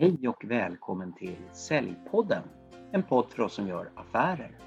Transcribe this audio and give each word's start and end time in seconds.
Hej 0.00 0.28
och 0.28 0.44
välkommen 0.44 1.12
till 1.12 1.36
Säljpodden, 1.52 2.42
en 2.92 3.02
podd 3.02 3.30
för 3.30 3.42
oss 3.42 3.54
som 3.54 3.68
gör 3.68 3.90
affärer. 3.94 4.58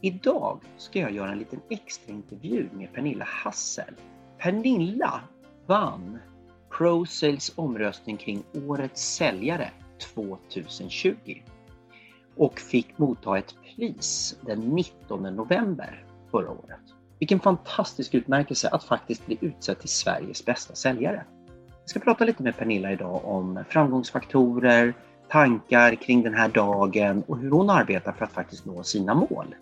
Idag 0.00 0.60
ska 0.76 0.98
jag 0.98 1.12
göra 1.12 1.32
en 1.32 1.38
liten 1.38 1.60
extra 1.70 2.14
intervju 2.14 2.68
med 2.72 2.92
Pernilla 2.92 3.24
Hassel. 3.24 3.94
Pernilla 4.38 5.20
vann 5.66 6.18
ProSales 6.70 7.52
omröstning 7.56 8.16
kring 8.16 8.44
Årets 8.68 9.14
säljare 9.14 9.70
2020 10.14 11.42
och 12.36 12.58
fick 12.58 12.98
motta 12.98 13.38
ett 13.38 13.54
pris 13.62 14.38
den 14.46 14.60
19 14.60 15.22
november 15.22 16.06
förra 16.30 16.50
året. 16.50 16.94
Vilken 17.18 17.40
fantastisk 17.40 18.14
utmärkelse 18.14 18.68
att 18.68 18.84
faktiskt 18.84 19.26
bli 19.26 19.38
utsedd 19.40 19.78
till 19.78 19.88
Sveriges 19.88 20.44
bästa 20.44 20.74
säljare. 20.74 21.24
Jag 21.88 21.90
ska 21.90 22.00
prata 22.00 22.24
lite 22.24 22.42
med 22.42 22.56
Pernilla 22.56 22.92
idag 22.92 23.20
om 23.24 23.64
framgångsfaktorer, 23.68 24.94
tankar 25.28 25.94
kring 25.94 26.22
den 26.22 26.34
här 26.34 26.48
dagen 26.48 27.22
och 27.26 27.38
hur 27.38 27.50
hon 27.50 27.70
arbetar 27.70 28.12
för 28.12 28.24
att 28.24 28.32
faktiskt 28.32 28.66
nå 28.66 28.82
sina 28.82 29.14
mål. 29.14 29.54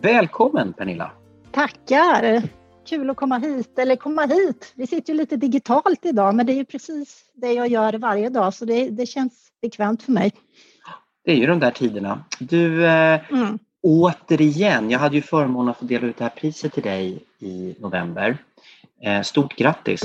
Välkommen 0.00 0.72
Pernilla! 0.72 1.10
Tackar! 1.50 2.42
Kul 2.86 3.10
att 3.10 3.16
komma 3.16 3.38
hit, 3.38 3.78
eller 3.78 3.96
komma 3.96 4.26
hit. 4.26 4.72
Vi 4.74 4.86
sitter 4.86 5.12
ju 5.12 5.18
lite 5.18 5.36
digitalt 5.36 6.06
idag, 6.06 6.34
men 6.34 6.46
det 6.46 6.52
är 6.52 6.56
ju 6.56 6.64
precis 6.64 7.24
det 7.34 7.52
jag 7.52 7.68
gör 7.68 7.92
varje 7.92 8.28
dag, 8.28 8.54
så 8.54 8.64
det, 8.64 8.88
det 8.88 9.06
känns 9.06 9.32
bekvämt 9.62 10.02
för 10.02 10.12
mig. 10.12 10.32
Det 11.24 11.32
är 11.32 11.36
ju 11.36 11.46
de 11.46 11.60
där 11.60 11.70
tiderna. 11.70 12.24
Du, 12.38 12.86
eh, 12.86 13.32
mm. 13.32 13.58
återigen, 13.82 14.90
jag 14.90 14.98
hade 14.98 15.16
ju 15.16 15.22
förmånen 15.22 15.68
att 15.68 15.78
få 15.78 15.84
dela 15.84 16.06
ut 16.06 16.16
det 16.16 16.24
här 16.24 16.32
priset 16.36 16.72
till 16.72 16.82
dig 16.82 17.24
i 17.38 17.76
november. 17.78 18.38
Eh, 19.02 19.22
stort 19.22 19.56
grattis! 19.56 20.02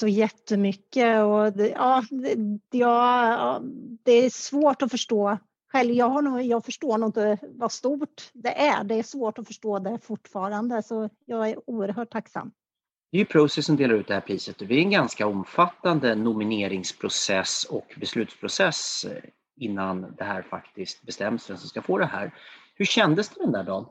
Så 0.00 0.08
jättemycket. 0.08 1.24
Och 1.24 1.52
det, 1.52 1.68
ja, 1.68 2.04
det, 2.10 2.36
ja, 2.78 3.62
det 4.02 4.12
är 4.12 4.30
svårt 4.30 4.82
att 4.82 4.90
förstå 4.90 5.38
själv. 5.72 5.92
Jag, 5.92 6.08
har 6.08 6.22
nog, 6.22 6.42
jag 6.42 6.64
förstår 6.64 6.98
nog 6.98 7.08
inte 7.08 7.38
vad 7.42 7.72
stort 7.72 8.30
det 8.32 8.60
är. 8.60 8.84
Det 8.84 8.94
är 8.94 9.02
svårt 9.02 9.38
att 9.38 9.46
förstå 9.46 9.78
det 9.78 9.98
fortfarande, 10.02 10.82
så 10.82 11.10
jag 11.24 11.48
är 11.48 11.70
oerhört 11.70 12.10
tacksam. 12.10 12.52
Det 13.12 13.16
är 13.16 13.18
ju 13.18 13.24
Process 13.24 13.66
som 13.66 13.76
delar 13.76 13.94
ut 13.94 14.08
det 14.08 14.14
här 14.14 14.20
priset 14.20 14.58
det 14.58 14.64
är 14.64 14.72
en 14.72 14.90
ganska 14.90 15.26
omfattande 15.26 16.14
nomineringsprocess 16.14 17.64
och 17.64 17.94
beslutsprocess 17.96 19.04
eh, 19.04 19.22
innan 19.56 20.14
det 20.18 20.24
här 20.24 20.42
faktiskt 20.42 21.02
bestäms 21.02 21.50
vem 21.50 21.56
som 21.56 21.68
ska 21.68 21.82
få 21.82 21.98
det 21.98 22.06
här. 22.06 22.34
Hur 22.74 22.84
kändes 22.84 23.28
det 23.28 23.42
den 23.42 23.52
där 23.52 23.64
dagen? 23.64 23.86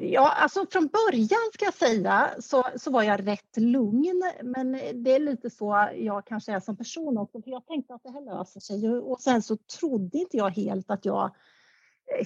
Ja, 0.00 0.32
alltså 0.32 0.66
från 0.70 0.86
början 0.86 1.40
ska 1.54 1.64
jag 1.64 1.74
säga 1.74 2.30
så, 2.38 2.64
så 2.76 2.90
var 2.90 3.02
jag 3.02 3.26
rätt 3.26 3.56
lugn. 3.56 4.32
Men 4.42 4.72
det 4.72 5.14
är 5.14 5.18
lite 5.18 5.50
så 5.50 5.88
jag 5.96 6.26
kanske 6.26 6.52
är 6.52 6.60
som 6.60 6.76
person 6.76 7.18
också. 7.18 7.42
För 7.42 7.50
jag 7.50 7.66
tänkte 7.66 7.94
att 7.94 8.02
det 8.02 8.10
här 8.10 8.38
löser 8.38 8.60
sig. 8.60 8.88
Och 8.88 9.20
sen 9.20 9.42
så 9.42 9.56
trodde 9.56 10.18
inte 10.18 10.36
jag 10.36 10.50
helt 10.50 10.90
att 10.90 11.04
jag... 11.04 11.34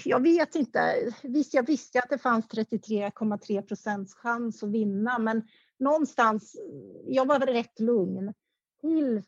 Jag 0.04 0.22
vet 0.22 0.54
inte. 0.54 0.80
Visst, 1.22 1.54
jag 1.54 1.66
visste 1.66 1.98
att 1.98 2.10
det 2.10 2.18
fanns 2.18 2.46
33,3 2.46 3.62
procents 3.62 4.14
chans 4.14 4.62
att 4.62 4.70
vinna. 4.70 5.18
Men 5.18 5.42
någonstans, 5.78 6.56
jag 7.06 7.26
var 7.26 7.38
rätt 7.38 7.80
lugn. 7.80 8.34
Tills 8.80 9.24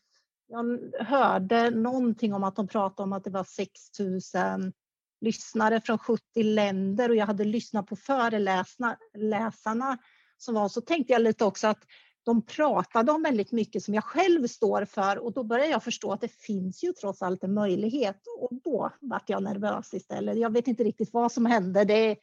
jag 0.46 0.78
hörde 1.00 1.70
någonting 1.70 2.34
om 2.34 2.44
att 2.44 2.56
de 2.56 2.68
pratade 2.68 3.02
om 3.02 3.12
att 3.12 3.24
det 3.24 3.30
var 3.30 3.44
6 3.44 3.70
000 3.98 4.72
lyssnare 5.20 5.80
från 5.80 5.98
70 5.98 6.42
länder 6.42 7.08
och 7.08 7.16
jag 7.16 7.26
hade 7.26 7.44
lyssnat 7.44 7.86
på 7.86 7.96
föreläsarna 7.96 9.98
som 10.38 10.54
var 10.54 10.68
så 10.68 10.80
tänkte 10.80 11.12
jag 11.12 11.22
lite 11.22 11.44
också 11.44 11.66
att 11.66 11.84
de 12.22 12.46
pratade 12.46 13.12
om 13.12 13.22
väldigt 13.22 13.52
mycket 13.52 13.82
som 13.82 13.94
jag 13.94 14.04
själv 14.04 14.46
står 14.46 14.84
för 14.84 15.18
och 15.18 15.32
då 15.32 15.44
började 15.44 15.70
jag 15.70 15.84
förstå 15.84 16.12
att 16.12 16.20
det 16.20 16.32
finns 16.32 16.84
ju 16.84 16.92
trots 16.92 17.22
allt 17.22 17.44
en 17.44 17.54
möjlighet 17.54 18.20
och 18.38 18.50
då 18.64 18.90
vart 19.00 19.30
jag 19.30 19.42
nervös 19.42 19.94
istället. 19.94 20.38
Jag 20.38 20.52
vet 20.52 20.68
inte 20.68 20.84
riktigt 20.84 21.12
vad 21.12 21.32
som 21.32 21.46
hände. 21.46 21.84
Det, 21.84 22.16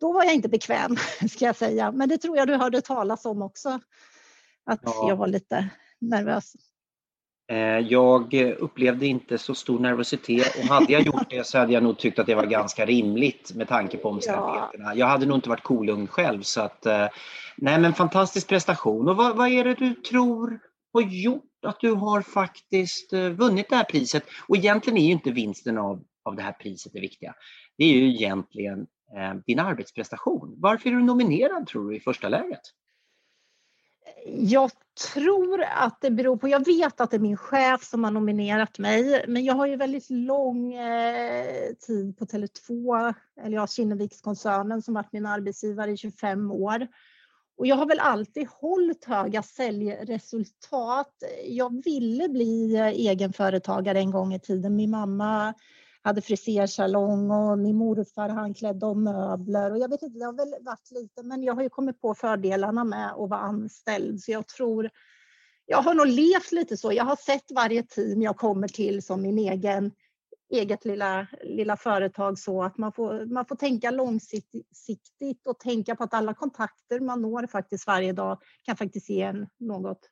då 0.00 0.12
var 0.12 0.24
jag 0.24 0.34
inte 0.34 0.48
bekväm 0.48 0.96
ska 1.30 1.44
jag 1.44 1.56
säga, 1.56 1.92
men 1.92 2.08
det 2.08 2.18
tror 2.18 2.36
jag 2.36 2.48
du 2.48 2.56
hörde 2.56 2.80
talas 2.80 3.24
om 3.24 3.42
också. 3.42 3.80
Att 4.64 4.80
ja. 4.82 5.08
jag 5.08 5.16
var 5.16 5.26
lite 5.26 5.70
nervös. 6.00 6.52
Eh, 7.48 7.78
jag 7.78 8.34
upplevde 8.58 9.06
inte 9.06 9.38
så 9.38 9.54
stor 9.54 9.78
nervositet 9.78 10.56
och 10.58 10.64
hade 10.64 10.92
jag 10.92 11.02
gjort 11.02 11.30
det 11.30 11.46
så 11.46 11.58
hade 11.58 11.72
jag 11.72 11.82
nog 11.82 11.98
tyckt 11.98 12.18
att 12.18 12.26
det 12.26 12.34
var 12.34 12.46
ganska 12.46 12.86
rimligt 12.86 13.52
med 13.54 13.68
tanke 13.68 13.96
på 13.96 14.08
omständigheterna. 14.08 14.84
Ja. 14.84 14.94
Jag 14.94 15.06
hade 15.06 15.26
nog 15.26 15.36
inte 15.36 15.48
varit 15.48 15.62
kolugn 15.62 16.06
själv 16.06 16.42
så 16.42 16.60
att 16.60 16.86
eh, 16.86 17.06
nej 17.56 17.78
men 17.78 17.94
fantastisk 17.94 18.48
prestation. 18.48 19.08
Och 19.08 19.16
vad, 19.16 19.36
vad 19.36 19.48
är 19.48 19.64
det 19.64 19.74
du 19.74 19.94
tror 19.94 20.60
har 20.92 21.02
gjort 21.02 21.64
att 21.66 21.80
du 21.80 21.92
har 21.92 22.22
faktiskt 22.22 23.12
eh, 23.12 23.28
vunnit 23.28 23.68
det 23.68 23.76
här 23.76 23.84
priset? 23.84 24.24
Och 24.48 24.56
egentligen 24.56 24.98
är 24.98 25.06
ju 25.06 25.12
inte 25.12 25.30
vinsten 25.30 25.78
av, 25.78 26.02
av 26.24 26.36
det 26.36 26.42
här 26.42 26.52
priset 26.52 26.92
det 26.92 27.00
viktiga. 27.00 27.34
Det 27.78 27.84
är 27.84 27.92
ju 27.92 28.14
egentligen 28.14 28.86
eh, 29.16 29.34
din 29.46 29.58
arbetsprestation. 29.58 30.54
Varför 30.58 30.90
är 30.90 30.94
du 30.94 31.02
nominerad 31.02 31.66
tror 31.66 31.90
du 31.90 31.96
i 31.96 32.00
första 32.00 32.28
läget? 32.28 32.60
Jag 34.26 34.70
tror 35.12 35.62
att 35.62 36.00
det 36.00 36.10
beror 36.10 36.36
på, 36.36 36.48
jag 36.48 36.66
vet 36.66 37.00
att 37.00 37.10
det 37.10 37.16
är 37.16 37.20
min 37.20 37.36
chef 37.36 37.84
som 37.84 38.04
har 38.04 38.10
nominerat 38.10 38.78
mig, 38.78 39.24
men 39.28 39.44
jag 39.44 39.54
har 39.54 39.66
ju 39.66 39.76
väldigt 39.76 40.10
lång 40.10 40.74
eh, 40.74 41.74
tid 41.86 42.18
på 42.18 42.24
Tele2, 42.24 43.14
eller 43.42 43.56
ja, 43.56 43.66
Kinnevikskoncernen 43.66 44.82
som 44.82 44.94
varit 44.94 45.12
min 45.12 45.26
arbetsgivare 45.26 45.90
i 45.90 45.96
25 45.96 46.50
år. 46.50 46.86
Och 47.56 47.66
jag 47.66 47.76
har 47.76 47.86
väl 47.86 48.00
alltid 48.00 48.48
hållit 48.48 49.04
höga 49.04 49.42
säljresultat. 49.42 51.12
Jag 51.44 51.84
ville 51.84 52.28
bli 52.28 52.76
eh, 52.76 52.86
egenföretagare 52.86 53.98
en 53.98 54.10
gång 54.10 54.34
i 54.34 54.40
tiden. 54.40 54.76
Min 54.76 54.90
mamma 54.90 55.54
hade 56.04 56.20
frisersalong 56.20 57.30
och 57.30 57.58
min 57.58 57.76
morfar 57.76 58.28
han 58.28 58.54
klädde 58.54 58.86
om 58.86 59.04
möbler 59.04 59.70
och 59.70 59.78
jag 59.78 59.88
vet 59.88 60.02
inte, 60.02 60.18
det 60.18 60.24
har 60.24 60.32
väl 60.32 60.54
varit 60.60 60.90
lite, 60.90 61.22
men 61.22 61.42
jag 61.42 61.54
har 61.54 61.62
ju 61.62 61.68
kommit 61.68 62.00
på 62.00 62.14
fördelarna 62.14 62.84
med 62.84 63.10
att 63.10 63.30
vara 63.30 63.40
anställd 63.40 64.22
så 64.22 64.32
jag 64.32 64.46
tror 64.46 64.90
jag 65.66 65.82
har 65.82 65.94
nog 65.94 66.06
levt 66.06 66.52
lite 66.52 66.76
så. 66.76 66.92
Jag 66.92 67.04
har 67.04 67.16
sett 67.16 67.52
varje 67.54 67.82
team 67.82 68.22
jag 68.22 68.36
kommer 68.36 68.68
till 68.68 69.02
som 69.02 69.22
min 69.22 69.38
egen 69.38 69.92
eget 70.48 70.84
lilla, 70.84 71.26
lilla 71.42 71.76
företag 71.76 72.38
så 72.38 72.62
att 72.62 72.78
man 72.78 72.92
får, 72.92 73.26
man 73.26 73.46
får 73.46 73.56
tänka 73.56 73.90
långsiktigt 73.90 75.46
och 75.46 75.58
tänka 75.58 75.96
på 75.96 76.04
att 76.04 76.14
alla 76.14 76.34
kontakter 76.34 77.00
man 77.00 77.22
når 77.22 77.46
faktiskt 77.46 77.86
varje 77.86 78.12
dag 78.12 78.42
kan 78.62 78.76
faktiskt 78.76 79.10
ge 79.10 79.22
en 79.22 79.46
något 79.58 80.08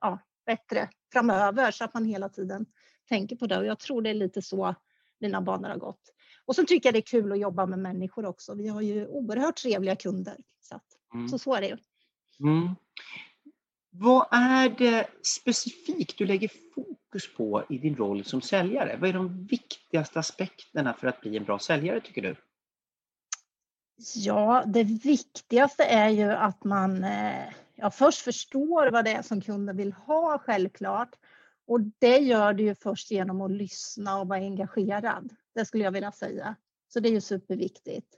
ja, 0.00 0.18
bättre 0.46 0.88
framöver 1.12 1.70
så 1.70 1.84
att 1.84 1.94
man 1.94 2.04
hela 2.04 2.28
tiden 2.28 2.66
tänker 3.08 3.36
på 3.36 3.46
det. 3.46 3.58
Och 3.58 3.66
jag 3.66 3.78
tror 3.78 4.02
det 4.02 4.10
är 4.10 4.14
lite 4.14 4.42
så 4.42 4.74
mina 5.20 5.40
banor 5.40 5.68
har 5.68 5.76
gått. 5.76 6.00
Och 6.44 6.54
så 6.54 6.64
tycker 6.64 6.88
jag 6.88 6.94
det 6.94 6.98
är 6.98 7.20
kul 7.20 7.32
att 7.32 7.40
jobba 7.40 7.66
med 7.66 7.78
människor 7.78 8.26
också. 8.26 8.54
Vi 8.54 8.68
har 8.68 8.80
ju 8.80 9.06
oerhört 9.06 9.56
trevliga 9.56 9.96
kunder. 9.96 10.36
Så, 10.60 10.76
att, 10.76 10.84
mm. 11.14 11.28
så, 11.28 11.38
så 11.38 11.54
är 11.54 11.60
det 11.60 11.66
ju. 11.66 11.76
Mm. 12.40 12.74
Vad 13.90 14.26
är 14.30 14.68
det 14.68 15.06
specifikt 15.22 16.18
du 16.18 16.26
lägger 16.26 16.50
fokus 16.74 17.34
på 17.36 17.64
i 17.68 17.78
din 17.78 17.96
roll 17.96 18.24
som 18.24 18.40
säljare? 18.40 18.96
Vad 19.00 19.08
är 19.08 19.12
de 19.12 19.46
viktigaste 19.46 20.18
aspekterna 20.18 20.94
för 20.94 21.06
att 21.06 21.20
bli 21.20 21.36
en 21.36 21.44
bra 21.44 21.58
säljare 21.58 22.00
tycker 22.00 22.22
du? 22.22 22.36
Ja, 24.14 24.64
det 24.66 24.84
viktigaste 24.84 25.84
är 25.84 26.08
ju 26.08 26.30
att 26.30 26.64
man 26.64 27.04
eh, 27.04 27.52
ja, 27.74 27.90
först 27.90 28.20
förstår 28.20 28.90
vad 28.90 29.04
det 29.04 29.10
är 29.10 29.22
som 29.22 29.40
kunden 29.40 29.76
vill 29.76 29.92
ha 29.92 30.38
självklart. 30.38 31.16
Och 31.66 31.80
det 31.98 32.18
gör 32.18 32.52
du 32.52 32.62
ju 32.62 32.74
först 32.74 33.10
genom 33.10 33.40
att 33.40 33.50
lyssna 33.50 34.20
och 34.20 34.28
vara 34.28 34.38
engagerad. 34.38 35.34
Det 35.54 35.64
skulle 35.64 35.84
jag 35.84 35.92
vilja 35.92 36.12
säga. 36.12 36.56
Så 36.88 37.00
det 37.00 37.08
är 37.08 37.12
ju 37.12 37.20
superviktigt. 37.20 38.14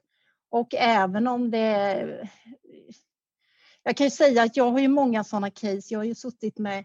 Och 0.50 0.75
även 0.75 1.26
om 1.26 1.50
det... 1.50 2.28
Jag 3.82 3.96
kan 3.96 4.06
ju 4.06 4.10
säga 4.10 4.43
att 4.43 4.56
jag 4.56 4.70
har 4.70 4.78
ju 4.78 4.88
många 4.88 5.25
sådana 5.25 5.50
case. 5.50 5.87
Jag 5.88 5.98
har 5.98 6.04
ju 6.04 6.14
suttit 6.14 6.58
med 6.58 6.84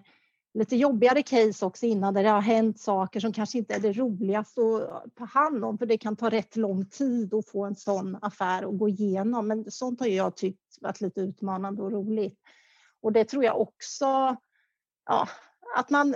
lite 0.54 0.76
jobbigare 0.76 1.24
case 1.24 1.66
också 1.66 1.86
innan 1.86 2.14
där 2.14 2.24
det 2.24 2.30
har 2.30 2.42
hänt 2.42 2.80
saker 2.80 3.20
som 3.20 3.34
kanske 3.34 3.58
inte 3.58 3.74
är 3.74 3.80
det 3.80 3.94
roligaste 3.94 4.62
att 4.62 5.16
ta 5.16 5.26
hand 5.26 5.66
om 5.66 5.78
för 5.78 5.86
det 5.86 5.98
kan 5.98 6.16
ta 6.16 6.30
rätt 6.30 6.56
lång 6.56 6.86
tid 6.86 7.34
att 7.34 7.50
få 7.50 7.66
en 7.66 7.76
sån 7.76 8.18
affär 8.22 8.64
att 8.64 8.78
gå 8.78 8.90
igenom. 8.90 9.48
Men 9.48 9.72
sånt 9.72 10.00
har 10.00 10.08
jag 10.08 10.36
tyckt 10.36 10.82
varit 10.82 11.02
lite 11.02 11.22
utmanande 11.22 11.82
och 11.82 11.92
roligt. 11.92 12.40
Och 13.02 13.12
det 13.12 13.26
tror 13.26 13.44
jag 13.44 13.62
också, 13.62 14.36
ja, 15.06 15.28
att 15.76 15.90
man 15.90 16.16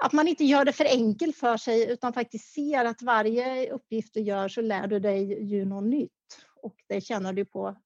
att 0.00 0.12
man 0.12 0.28
inte 0.28 0.44
gör 0.44 0.64
det 0.64 0.72
för 0.72 0.84
enkelt 0.84 1.36
för 1.36 1.56
sig 1.56 1.92
utan 1.92 2.12
faktiskt 2.12 2.52
ser 2.52 2.84
att 2.84 3.02
varje 3.02 3.70
uppgift 3.72 4.14
du 4.14 4.20
gör 4.20 4.48
så 4.48 4.60
lär 4.60 4.86
du 4.86 4.98
dig 4.98 5.44
ju 5.44 5.64
något 5.64 5.84
nytt 5.84 6.10
och 6.62 6.74
det 6.88 7.00
tjänar 7.00 7.32
du 7.32 7.44
på 7.44 7.76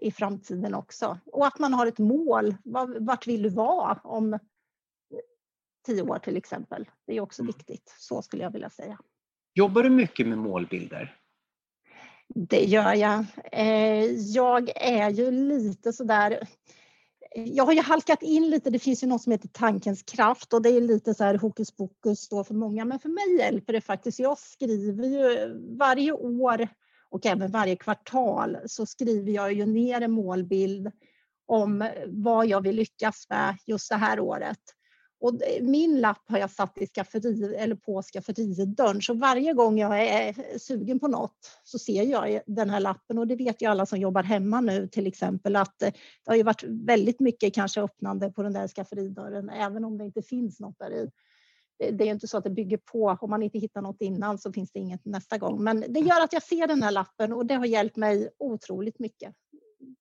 i 0.00 0.10
framtiden 0.10 0.74
också. 0.74 1.18
Och 1.26 1.46
att 1.46 1.58
man 1.58 1.74
har 1.74 1.86
ett 1.86 1.98
mål. 1.98 2.54
Vart 3.00 3.26
vill 3.26 3.42
du 3.42 3.48
vara 3.48 4.00
om 4.04 4.38
tio 5.86 6.02
år 6.02 6.18
till 6.18 6.36
exempel? 6.36 6.88
Det 7.06 7.16
är 7.16 7.20
också 7.20 7.42
mm. 7.42 7.54
viktigt. 7.56 7.94
Så 7.98 8.22
skulle 8.22 8.42
jag 8.42 8.50
vilja 8.50 8.70
säga. 8.70 8.98
Jobbar 9.54 9.82
du 9.82 9.90
mycket 9.90 10.26
med 10.26 10.38
målbilder? 10.38 11.16
Det 12.34 12.64
gör 12.64 12.94
jag. 12.94 13.24
Eh, 13.52 14.04
jag 14.12 14.70
är 14.76 15.10
ju 15.10 15.30
lite 15.30 15.92
sådär 15.92 16.48
jag 17.34 17.64
har 17.64 17.72
ju 17.72 17.80
halkat 17.80 18.22
in 18.22 18.50
lite, 18.50 18.70
det 18.70 18.78
finns 18.78 19.02
ju 19.02 19.06
något 19.06 19.22
som 19.22 19.32
heter 19.32 19.48
tankens 19.48 20.02
kraft 20.02 20.52
och 20.52 20.62
det 20.62 20.68
är 20.68 20.80
lite 20.80 21.14
så 21.14 21.24
här 21.24 21.34
hokus 21.34 21.70
pokus 21.76 22.28
då 22.28 22.44
för 22.44 22.54
många, 22.54 22.84
men 22.84 22.98
för 22.98 23.08
mig 23.08 23.38
hjälper 23.38 23.72
det 23.72 23.80
faktiskt. 23.80 24.18
Jag 24.18 24.38
skriver 24.38 25.04
ju 25.04 25.54
varje 25.78 26.12
år 26.12 26.68
och 27.10 27.26
även 27.26 27.50
varje 27.50 27.76
kvartal 27.76 28.58
så 28.66 28.86
skriver 28.86 29.32
jag 29.32 29.52
ju 29.52 29.66
ner 29.66 30.00
en 30.00 30.12
målbild 30.12 30.90
om 31.46 31.90
vad 32.06 32.46
jag 32.46 32.60
vill 32.60 32.76
lyckas 32.76 33.26
med 33.28 33.56
just 33.66 33.90
det 33.90 33.96
här 33.96 34.20
året. 34.20 34.60
Och 35.20 35.40
min 35.60 36.00
lapp 36.00 36.22
har 36.28 36.38
jag 36.38 36.50
satt 36.50 36.78
i 36.78 36.86
skafferi, 36.86 37.54
eller 37.56 37.74
på 37.74 38.02
skafferidörren 38.02 39.02
så 39.02 39.14
varje 39.14 39.52
gång 39.52 39.78
jag 39.78 40.02
är 40.02 40.58
sugen 40.58 41.00
på 41.00 41.08
något 41.08 41.60
så 41.64 41.78
ser 41.78 42.02
jag 42.02 42.40
den 42.46 42.70
här 42.70 42.80
lappen 42.80 43.18
och 43.18 43.26
det 43.26 43.36
vet 43.36 43.62
ju 43.62 43.66
alla 43.66 43.86
som 43.86 43.98
jobbar 43.98 44.22
hemma 44.22 44.60
nu 44.60 44.88
till 44.88 45.06
exempel 45.06 45.56
att 45.56 45.82
eh, 45.82 45.92
det 46.24 46.30
har 46.30 46.36
ju 46.36 46.42
varit 46.42 46.62
väldigt 46.62 47.20
mycket 47.20 47.54
kanske 47.54 47.82
öppnande 47.82 48.30
på 48.30 48.42
den 48.42 48.52
där 48.52 48.68
skafferidörren 48.68 49.50
även 49.50 49.84
om 49.84 49.98
det 49.98 50.04
inte 50.04 50.22
finns 50.22 50.60
något 50.60 50.78
där 50.78 50.92
i. 50.92 51.10
Det 51.92 52.04
är 52.08 52.10
inte 52.10 52.28
så 52.28 52.38
att 52.38 52.44
det 52.44 52.50
bygger 52.50 52.76
på, 52.76 53.18
om 53.20 53.30
man 53.30 53.42
inte 53.42 53.58
hittar 53.58 53.82
något 53.82 54.00
innan 54.00 54.38
så 54.38 54.52
finns 54.52 54.72
det 54.72 54.78
inget 54.78 55.04
nästa 55.04 55.38
gång. 55.38 55.64
Men 55.64 55.84
det 55.88 56.00
gör 56.00 56.24
att 56.24 56.32
jag 56.32 56.42
ser 56.42 56.66
den 56.66 56.82
här 56.82 56.90
lappen 56.90 57.32
och 57.32 57.46
det 57.46 57.54
har 57.54 57.66
hjälpt 57.66 57.96
mig 57.96 58.30
otroligt 58.38 58.98
mycket. 58.98 59.34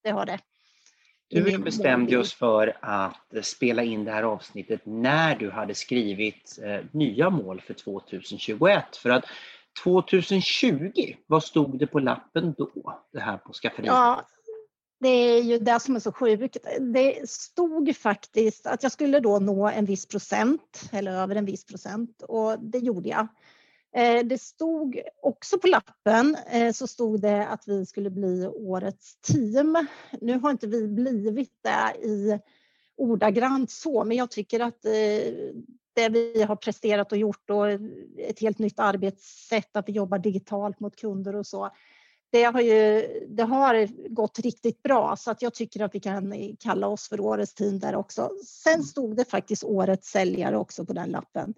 Det 0.03 0.09
har 0.09 0.25
det. 0.25 0.39
Du 1.29 1.57
bestämde 1.57 2.17
oss 2.17 2.33
för 2.33 2.77
att 2.79 3.33
spela 3.41 3.83
in 3.83 4.05
det 4.05 4.11
här 4.11 4.23
avsnittet 4.23 4.81
när 4.83 5.35
du 5.35 5.51
hade 5.51 5.75
skrivit 5.75 6.59
eh, 6.63 6.85
nya 6.91 7.29
mål 7.29 7.61
för 7.61 7.73
2021. 7.73 8.95
För 8.95 9.09
att 9.09 9.25
2020, 9.83 11.15
vad 11.27 11.43
stod 11.43 11.79
det 11.79 11.87
på 11.87 11.99
lappen 11.99 12.53
då? 12.57 12.99
Det 13.13 13.19
här 13.19 13.37
på 13.37 13.53
skafferiet? 13.53 13.93
Ja, 13.93 14.25
det 14.99 15.09
är 15.09 15.43
ju 15.43 15.59
det 15.59 15.79
som 15.79 15.95
är 15.95 15.99
så 15.99 16.11
sjukt. 16.11 16.57
Det 16.79 17.29
stod 17.29 17.95
faktiskt 17.95 18.67
att 18.67 18.83
jag 18.83 18.91
skulle 18.91 19.19
då 19.19 19.39
nå 19.39 19.67
en 19.67 19.85
viss 19.85 20.05
procent 20.05 20.89
eller 20.91 21.11
över 21.11 21.35
en 21.35 21.45
viss 21.45 21.65
procent 21.65 22.21
och 22.21 22.59
det 22.59 22.77
gjorde 22.77 23.09
jag. 23.09 23.27
Eh, 23.95 24.25
det 24.25 24.41
stod 24.41 25.01
också 25.21 25.59
på 25.59 25.67
lappen 25.67 26.37
eh, 26.51 26.71
så 26.71 26.87
stod 26.87 27.21
det 27.21 27.47
att 27.47 27.67
vi 27.67 27.85
skulle 27.85 28.09
bli 28.09 28.47
årets 28.47 29.15
team. 29.21 29.87
Nu 30.21 30.39
har 30.39 30.51
inte 30.51 30.67
vi 30.67 30.87
blivit 30.87 31.53
det 31.63 32.07
i 32.07 32.39
ordagrant 32.97 33.71
så, 33.71 34.03
men 34.03 34.17
jag 34.17 34.31
tycker 34.31 34.59
att 34.59 34.85
eh, 34.85 34.91
det 35.93 36.09
vi 36.09 36.41
har 36.41 36.55
presterat 36.55 37.11
och 37.11 37.17
gjort 37.17 37.49
och 37.49 37.69
ett 38.17 38.39
helt 38.39 38.59
nytt 38.59 38.79
arbetssätt, 38.79 39.75
att 39.75 39.89
vi 39.89 39.93
jobbar 39.93 40.17
digitalt 40.17 40.79
mot 40.79 40.95
kunder 40.95 41.35
och 41.35 41.47
så. 41.47 41.69
Det 42.31 42.43
har, 42.43 42.61
ju, 42.61 43.07
det 43.29 43.43
har 43.43 43.87
gått 44.09 44.39
riktigt 44.39 44.83
bra 44.83 45.15
så 45.15 45.31
att 45.31 45.41
jag 45.41 45.53
tycker 45.53 45.83
att 45.83 45.95
vi 45.95 45.99
kan 45.99 46.55
kalla 46.59 46.87
oss 46.87 47.09
för 47.09 47.19
årets 47.19 47.53
team 47.53 47.79
där 47.79 47.95
också. 47.95 48.31
Sen 48.45 48.83
stod 48.83 49.15
det 49.15 49.25
faktiskt 49.25 49.63
årets 49.63 50.09
säljare 50.09 50.57
också 50.57 50.85
på 50.85 50.93
den 50.93 51.09
lappen. 51.09 51.53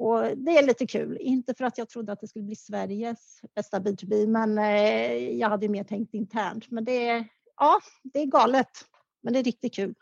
Och 0.00 0.36
det 0.36 0.58
är 0.58 0.66
lite 0.66 0.86
kul, 0.86 1.16
inte 1.20 1.54
för 1.54 1.64
att 1.64 1.78
jag 1.78 1.88
trodde 1.88 2.12
att 2.12 2.20
det 2.20 2.28
skulle 2.28 2.44
bli 2.44 2.56
Sveriges 2.56 3.40
bästa 3.54 3.78
B2B, 3.78 4.26
men 4.26 4.58
eh, 4.58 5.38
jag 5.38 5.48
hade 5.48 5.68
mer 5.68 5.84
tänkt 5.84 6.14
internt. 6.14 6.70
Men 6.70 6.84
det 6.84 7.08
är, 7.08 7.24
ja, 7.56 7.80
det 8.02 8.22
är 8.22 8.26
galet, 8.26 8.68
men 9.22 9.32
det 9.32 9.38
är 9.38 9.44
riktigt 9.44 9.74
kul. 9.74 9.94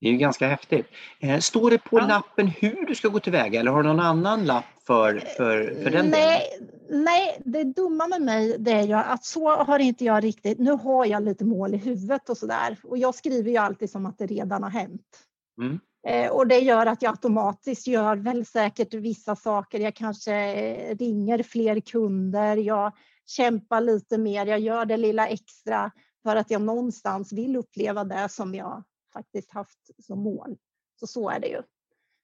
Det 0.00 0.08
är 0.08 0.12
ju 0.12 0.18
ganska 0.18 0.48
häftigt. 0.48 0.86
Eh, 1.20 1.38
står 1.38 1.70
det 1.70 1.78
på 1.78 1.98
ja. 1.98 2.06
lappen 2.06 2.46
hur 2.46 2.86
du 2.86 2.94
ska 2.94 3.08
gå 3.08 3.20
tillväga 3.20 3.60
eller 3.60 3.70
har 3.70 3.82
du 3.82 3.88
någon 3.88 4.00
annan 4.00 4.44
lapp 4.44 4.64
för, 4.86 5.18
för, 5.36 5.82
för 5.82 5.90
den 5.90 6.06
nej, 6.06 6.58
delen? 6.58 7.04
Nej, 7.04 7.42
det 7.44 7.64
dumma 7.64 8.06
med 8.06 8.22
mig 8.22 8.56
det 8.58 8.72
är 8.72 8.82
ju 8.82 8.92
att 8.92 9.24
så 9.24 9.50
har 9.50 9.78
inte 9.78 10.04
jag 10.04 10.24
riktigt. 10.24 10.58
Nu 10.58 10.70
har 10.70 11.06
jag 11.06 11.22
lite 11.22 11.44
mål 11.44 11.74
i 11.74 11.78
huvudet 11.78 12.28
och 12.28 12.38
sådär 12.38 12.76
och 12.82 12.98
jag 12.98 13.14
skriver 13.14 13.50
ju 13.50 13.56
alltid 13.56 13.90
som 13.90 14.06
att 14.06 14.18
det 14.18 14.26
redan 14.26 14.62
har 14.62 14.70
hänt. 14.70 15.26
Mm. 15.60 15.80
Eh, 16.06 16.30
och 16.30 16.46
det 16.46 16.58
gör 16.58 16.86
att 16.86 17.02
jag 17.02 17.10
automatiskt 17.10 17.86
gör 17.86 18.16
väl 18.16 18.46
säkert 18.46 18.94
vissa 18.94 19.36
saker. 19.36 19.80
Jag 19.80 19.94
kanske 19.94 20.34
eh, 20.34 20.96
ringer 20.96 21.42
fler 21.42 21.80
kunder, 21.80 22.56
jag 22.56 22.92
kämpar 23.26 23.80
lite 23.80 24.18
mer, 24.18 24.46
jag 24.46 24.60
gör 24.60 24.84
det 24.84 24.96
lilla 24.96 25.28
extra 25.28 25.90
för 26.22 26.36
att 26.36 26.50
jag 26.50 26.62
någonstans 26.62 27.32
vill 27.32 27.56
uppleva 27.56 28.04
det 28.04 28.28
som 28.28 28.54
jag 28.54 28.84
faktiskt 29.12 29.50
haft 29.50 29.90
som 29.98 30.22
mål. 30.22 30.56
Så 31.00 31.06
så 31.06 31.30
är 31.30 31.40
det 31.40 31.48
ju. 31.48 31.62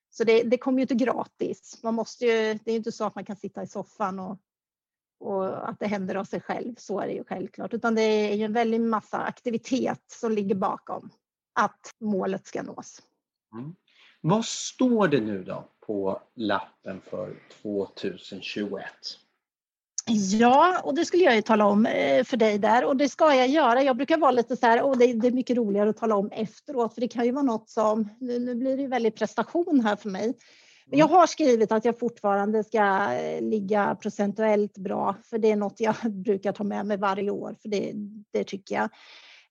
Så 0.09 0.23
det, 0.23 0.43
det 0.43 0.57
kommer 0.57 0.77
ju 0.77 0.81
inte 0.81 0.95
gratis. 0.95 1.79
Man 1.83 1.93
måste 1.93 2.25
ju, 2.25 2.59
det 2.65 2.71
är 2.71 2.75
inte 2.75 2.91
så 2.91 3.05
att 3.05 3.15
man 3.15 3.25
kan 3.25 3.35
sitta 3.35 3.63
i 3.63 3.67
soffan 3.67 4.19
och, 4.19 4.37
och 5.19 5.69
att 5.69 5.79
det 5.79 5.87
händer 5.87 6.15
av 6.15 6.25
sig 6.25 6.41
själv. 6.41 6.75
Så 6.77 6.99
är 6.99 7.07
det 7.07 7.13
ju 7.13 7.23
självklart, 7.23 7.73
utan 7.73 7.95
det 7.95 8.01
är 8.01 8.35
ju 8.35 8.43
en 8.43 8.53
väldig 8.53 8.81
massa 8.81 9.17
aktivitet 9.17 10.03
som 10.07 10.31
ligger 10.31 10.55
bakom 10.55 11.09
att 11.53 11.95
målet 11.99 12.47
ska 12.47 12.63
nås. 12.63 13.01
Mm. 13.53 13.75
Vad 14.21 14.45
står 14.45 15.07
det 15.07 15.21
nu 15.21 15.43
då 15.43 15.69
på 15.85 16.21
lappen 16.35 17.01
för 17.09 17.35
2021? 17.61 18.83
Ja, 20.07 20.81
och 20.83 20.95
det 20.95 21.05
skulle 21.05 21.23
jag 21.23 21.35
ju 21.35 21.41
tala 21.41 21.65
om 21.65 21.85
eh, 21.85 22.23
för 22.23 22.37
dig 22.37 22.57
där 22.57 22.85
och 22.85 22.97
det 22.97 23.09
ska 23.09 23.35
jag 23.35 23.47
göra. 23.47 23.83
Jag 23.83 23.95
brukar 23.95 24.17
vara 24.17 24.31
lite 24.31 24.57
så 24.57 24.65
här, 24.65 24.81
och 24.81 24.97
det 24.97 25.05
är 25.05 25.31
mycket 25.31 25.57
roligare 25.57 25.89
att 25.89 25.97
tala 25.97 26.15
om 26.15 26.31
efteråt 26.31 26.93
för 26.93 27.01
det 27.01 27.07
kan 27.07 27.25
ju 27.25 27.31
vara 27.31 27.43
något 27.43 27.69
som, 27.69 28.09
nu, 28.19 28.55
blir 28.55 28.77
det 28.77 28.81
ju 28.81 28.87
väldigt 28.87 29.15
prestation 29.15 29.79
här 29.79 29.95
för 29.95 30.09
mig. 30.09 30.33
Men 30.85 30.99
jag 30.99 31.09
mm. 31.09 31.19
har 31.19 31.27
skrivit 31.27 31.71
att 31.71 31.85
jag 31.85 31.99
fortfarande 31.99 32.63
ska 32.63 33.13
eh, 33.13 33.41
ligga 33.41 33.95
procentuellt 33.95 34.77
bra 34.77 35.15
för 35.23 35.37
det 35.37 35.51
är 35.51 35.55
något 35.55 35.79
jag 35.79 35.95
brukar 36.11 36.51
ta 36.51 36.63
med 36.63 36.85
mig 36.85 36.97
varje 36.97 37.31
år 37.31 37.55
för 37.61 37.69
det, 37.69 37.91
det 38.31 38.43
tycker 38.43 38.75
jag. 38.75 38.89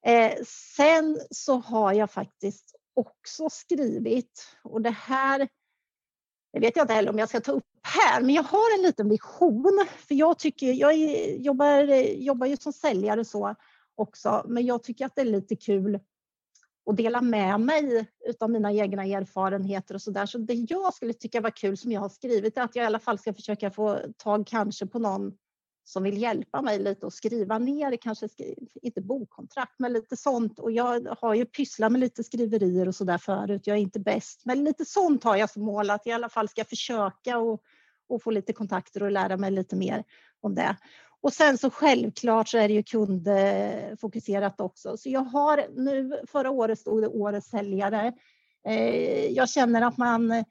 Eh, 0.07 0.33
sen 0.77 1.19
så 1.31 1.57
har 1.57 1.93
jag 1.93 2.11
faktiskt 2.11 2.77
också 2.95 3.49
skrivit 3.51 4.57
och 4.63 4.83
det 4.83 4.91
här 4.91 5.49
det 6.53 6.61
vet 6.61 6.77
jag 6.77 6.85
inte 6.85 6.95
heller 6.95 7.11
om 7.11 7.19
jag 7.19 7.29
ska 7.29 7.41
ta 7.41 7.53
upp 7.53 7.65
här, 7.83 8.21
men 8.21 8.35
jag 8.35 8.43
har 8.43 8.79
en 8.79 8.83
liten 8.83 9.09
vision. 9.09 9.87
För 10.09 10.15
jag 10.15 10.39
tycker, 10.39 10.73
jag 10.73 10.93
är, 10.93 11.37
jobbar, 11.37 11.83
jobbar 12.17 12.47
ju 12.47 12.57
som 12.57 12.73
säljare 12.73 13.25
så 13.25 13.55
också, 13.95 14.45
men 14.49 14.67
jag 14.67 14.83
tycker 14.83 15.07
att 15.07 15.15
det 15.17 15.21
är 15.21 15.27
lite 15.27 15.57
kul 15.57 16.01
att 16.91 16.97
dela 16.97 17.21
med 17.21 17.61
mig 17.61 18.07
av 18.41 18.51
mina 18.51 18.73
egna 18.73 19.05
erfarenheter 19.05 19.95
och 19.95 20.03
så 20.03 20.11
där. 20.11 20.27
Så 20.27 20.39
det 20.39 20.55
jag 20.55 20.95
skulle 20.95 21.13
tycka 21.13 21.41
var 21.41 21.51
kul 21.51 21.77
som 21.77 21.93
jag 21.93 22.01
har 22.01 22.09
skrivit 22.09 22.59
är 22.59 22.63
att 22.63 22.77
jag 22.77 22.83
i 22.83 22.87
alla 22.87 22.99
fall 22.99 23.19
ska 23.19 23.35
försöka 23.35 23.71
få 23.71 23.99
tag 24.17 24.47
kanske 24.47 24.87
på 24.87 24.99
någon 24.99 25.33
som 25.93 26.03
vill 26.03 26.23
hjälpa 26.23 26.63
mig 26.63 26.79
lite 26.79 27.07
att 27.07 27.15
skriva 27.15 27.59
ner, 27.59 27.97
kanske 27.97 28.29
skriva, 28.29 28.61
inte 28.83 29.01
bokkontrakt, 29.01 29.75
men 29.79 29.93
lite 29.93 30.17
sånt. 30.17 30.59
Och 30.59 30.73
jag 30.73 31.17
har 31.21 31.35
ju 31.35 31.45
pysslat 31.45 31.93
med 31.93 32.01
lite 32.01 32.25
skriverier 32.25 32.89
och 32.89 32.95
sådär 32.95 33.19
förut. 33.19 33.67
Jag 33.67 33.77
är 33.77 33.81
inte 33.81 34.01
bäst, 34.01 34.43
men 34.45 34.65
lite 34.65 34.85
sånt 34.85 35.25
har 35.25 35.37
jag 35.37 35.51
som 35.51 35.63
mål 35.63 35.91
att 35.91 36.07
jag 36.07 36.13
i 36.13 36.15
alla 36.15 36.29
fall 36.29 36.49
ska 36.49 36.65
försöka 36.65 37.39
och, 37.39 37.63
och 38.09 38.23
få 38.23 38.31
lite 38.31 38.53
kontakter 38.53 39.03
och 39.03 39.11
lära 39.11 39.37
mig 39.37 39.51
lite 39.51 39.77
mer 39.77 40.05
om 40.41 40.55
det. 40.55 40.77
Och 41.21 41.33
sen 41.33 41.59
så 41.59 41.71
självklart 41.71 42.49
så 42.49 42.59
är 42.59 42.69
det 42.69 42.75
ju 42.75 42.83
kundfokuserat 42.83 44.61
också. 44.61 44.97
Så 44.97 45.09
jag 45.09 45.21
har 45.21 45.65
nu, 45.77 46.23
förra 46.29 46.51
året 46.51 46.79
stod 46.79 47.03
det 47.03 47.09
årets 47.09 47.49
säljare. 47.49 48.13
Eh, 48.69 49.27
jag 49.27 49.49
känner 49.49 49.83
att 49.83 49.97
man 49.97 50.45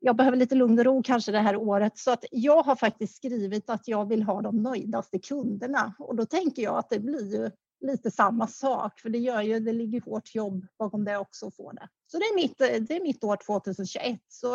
jag 0.00 0.16
behöver 0.16 0.36
lite 0.36 0.54
lugn 0.54 0.78
och 0.78 0.84
ro 0.84 1.02
kanske 1.02 1.32
det 1.32 1.38
här 1.38 1.56
året. 1.56 1.98
Så 1.98 2.10
att 2.10 2.24
jag 2.30 2.62
har 2.62 2.76
faktiskt 2.76 3.16
skrivit 3.16 3.70
att 3.70 3.88
jag 3.88 4.08
vill 4.08 4.22
ha 4.22 4.42
de 4.42 4.62
nöjdaste 4.62 5.18
kunderna 5.18 5.94
och 5.98 6.16
då 6.16 6.24
tänker 6.24 6.62
jag 6.62 6.78
att 6.78 6.90
det 6.90 7.00
blir 7.00 7.32
ju 7.32 7.50
lite 7.80 8.10
samma 8.10 8.46
sak 8.46 9.00
för 9.00 9.08
det 9.08 9.18
gör 9.18 9.42
ju, 9.42 9.60
det 9.60 9.72
ligger 9.72 10.00
hårt 10.00 10.34
jobb 10.34 10.66
bakom 10.78 11.04
det 11.04 11.18
också 11.18 11.46
att 11.46 11.56
få 11.56 11.72
det. 11.72 11.88
Så 12.06 12.18
det 12.18 12.24
är 12.24 12.34
mitt, 12.34 12.58
det 12.58 12.96
är 12.96 13.02
mitt 13.02 13.24
år 13.24 13.36
2021 13.46 14.20
så 14.28 14.48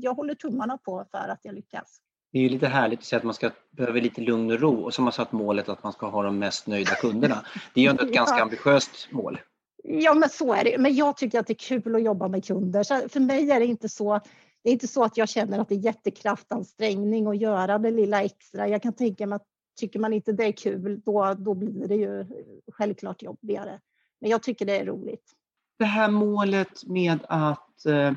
jag 0.00 0.14
håller 0.14 0.34
tummarna 0.34 0.78
på 0.78 1.04
för 1.10 1.28
att 1.28 1.40
jag 1.42 1.54
lyckas. 1.54 2.00
Det 2.32 2.38
är 2.38 2.42
ju 2.42 2.48
lite 2.48 2.66
härligt 2.66 2.98
att 2.98 3.04
säga 3.04 3.18
att 3.18 3.24
man 3.24 3.34
ska, 3.34 3.50
behöver 3.70 4.00
lite 4.00 4.20
lugn 4.20 4.50
och 4.50 4.60
ro 4.60 4.74
och 4.74 4.94
så 4.94 5.02
har 5.02 5.10
satt 5.10 5.32
målet 5.32 5.68
att 5.68 5.82
man 5.82 5.92
ska 5.92 6.08
ha 6.08 6.22
de 6.22 6.38
mest 6.38 6.66
nöjda 6.66 6.94
kunderna. 6.94 7.46
Det 7.74 7.80
är 7.80 7.84
ju 7.84 7.90
ändå 7.90 8.04
ett 8.04 8.12
ganska 8.14 8.42
ambitiöst 8.42 9.08
mål. 9.10 9.40
Ja 9.84 10.14
men 10.14 10.28
så 10.28 10.54
är 10.54 10.64
det. 10.64 10.78
Men 10.78 10.94
jag 10.94 11.16
tycker 11.16 11.40
att 11.40 11.46
det 11.46 11.52
är 11.52 11.80
kul 11.82 11.94
att 11.94 12.02
jobba 12.02 12.28
med 12.28 12.44
kunder. 12.44 12.82
Så 12.82 13.08
för 13.08 13.20
mig 13.20 13.50
är 13.50 13.60
det 13.60 13.66
inte 13.66 13.88
så 13.88 14.20
det 14.62 14.70
är 14.70 14.72
inte 14.72 14.88
så 14.88 15.04
att 15.04 15.16
jag 15.16 15.28
känner 15.28 15.58
att 15.58 15.68
det 15.68 15.74
är 15.74 15.78
jättekraftansträngning 15.78 17.26
att 17.26 17.36
göra 17.36 17.78
det 17.78 17.90
lilla 17.90 18.22
extra. 18.22 18.68
Jag 18.68 18.82
kan 18.82 18.92
tänka 18.92 19.26
mig 19.26 19.36
att 19.36 19.46
tycker 19.80 19.98
man 19.98 20.12
inte 20.12 20.32
det 20.32 20.44
är 20.44 20.52
kul, 20.52 21.00
då, 21.04 21.34
då 21.38 21.54
blir 21.54 21.88
det 21.88 21.94
ju 21.94 22.26
självklart 22.72 23.22
jobbigare. 23.22 23.80
Men 24.20 24.30
jag 24.30 24.42
tycker 24.42 24.66
det 24.66 24.78
är 24.78 24.84
roligt. 24.84 25.32
Det 25.78 25.84
här 25.84 26.10
målet 26.10 26.86
med 26.86 27.18
att 27.28 27.86
eh, 27.86 28.12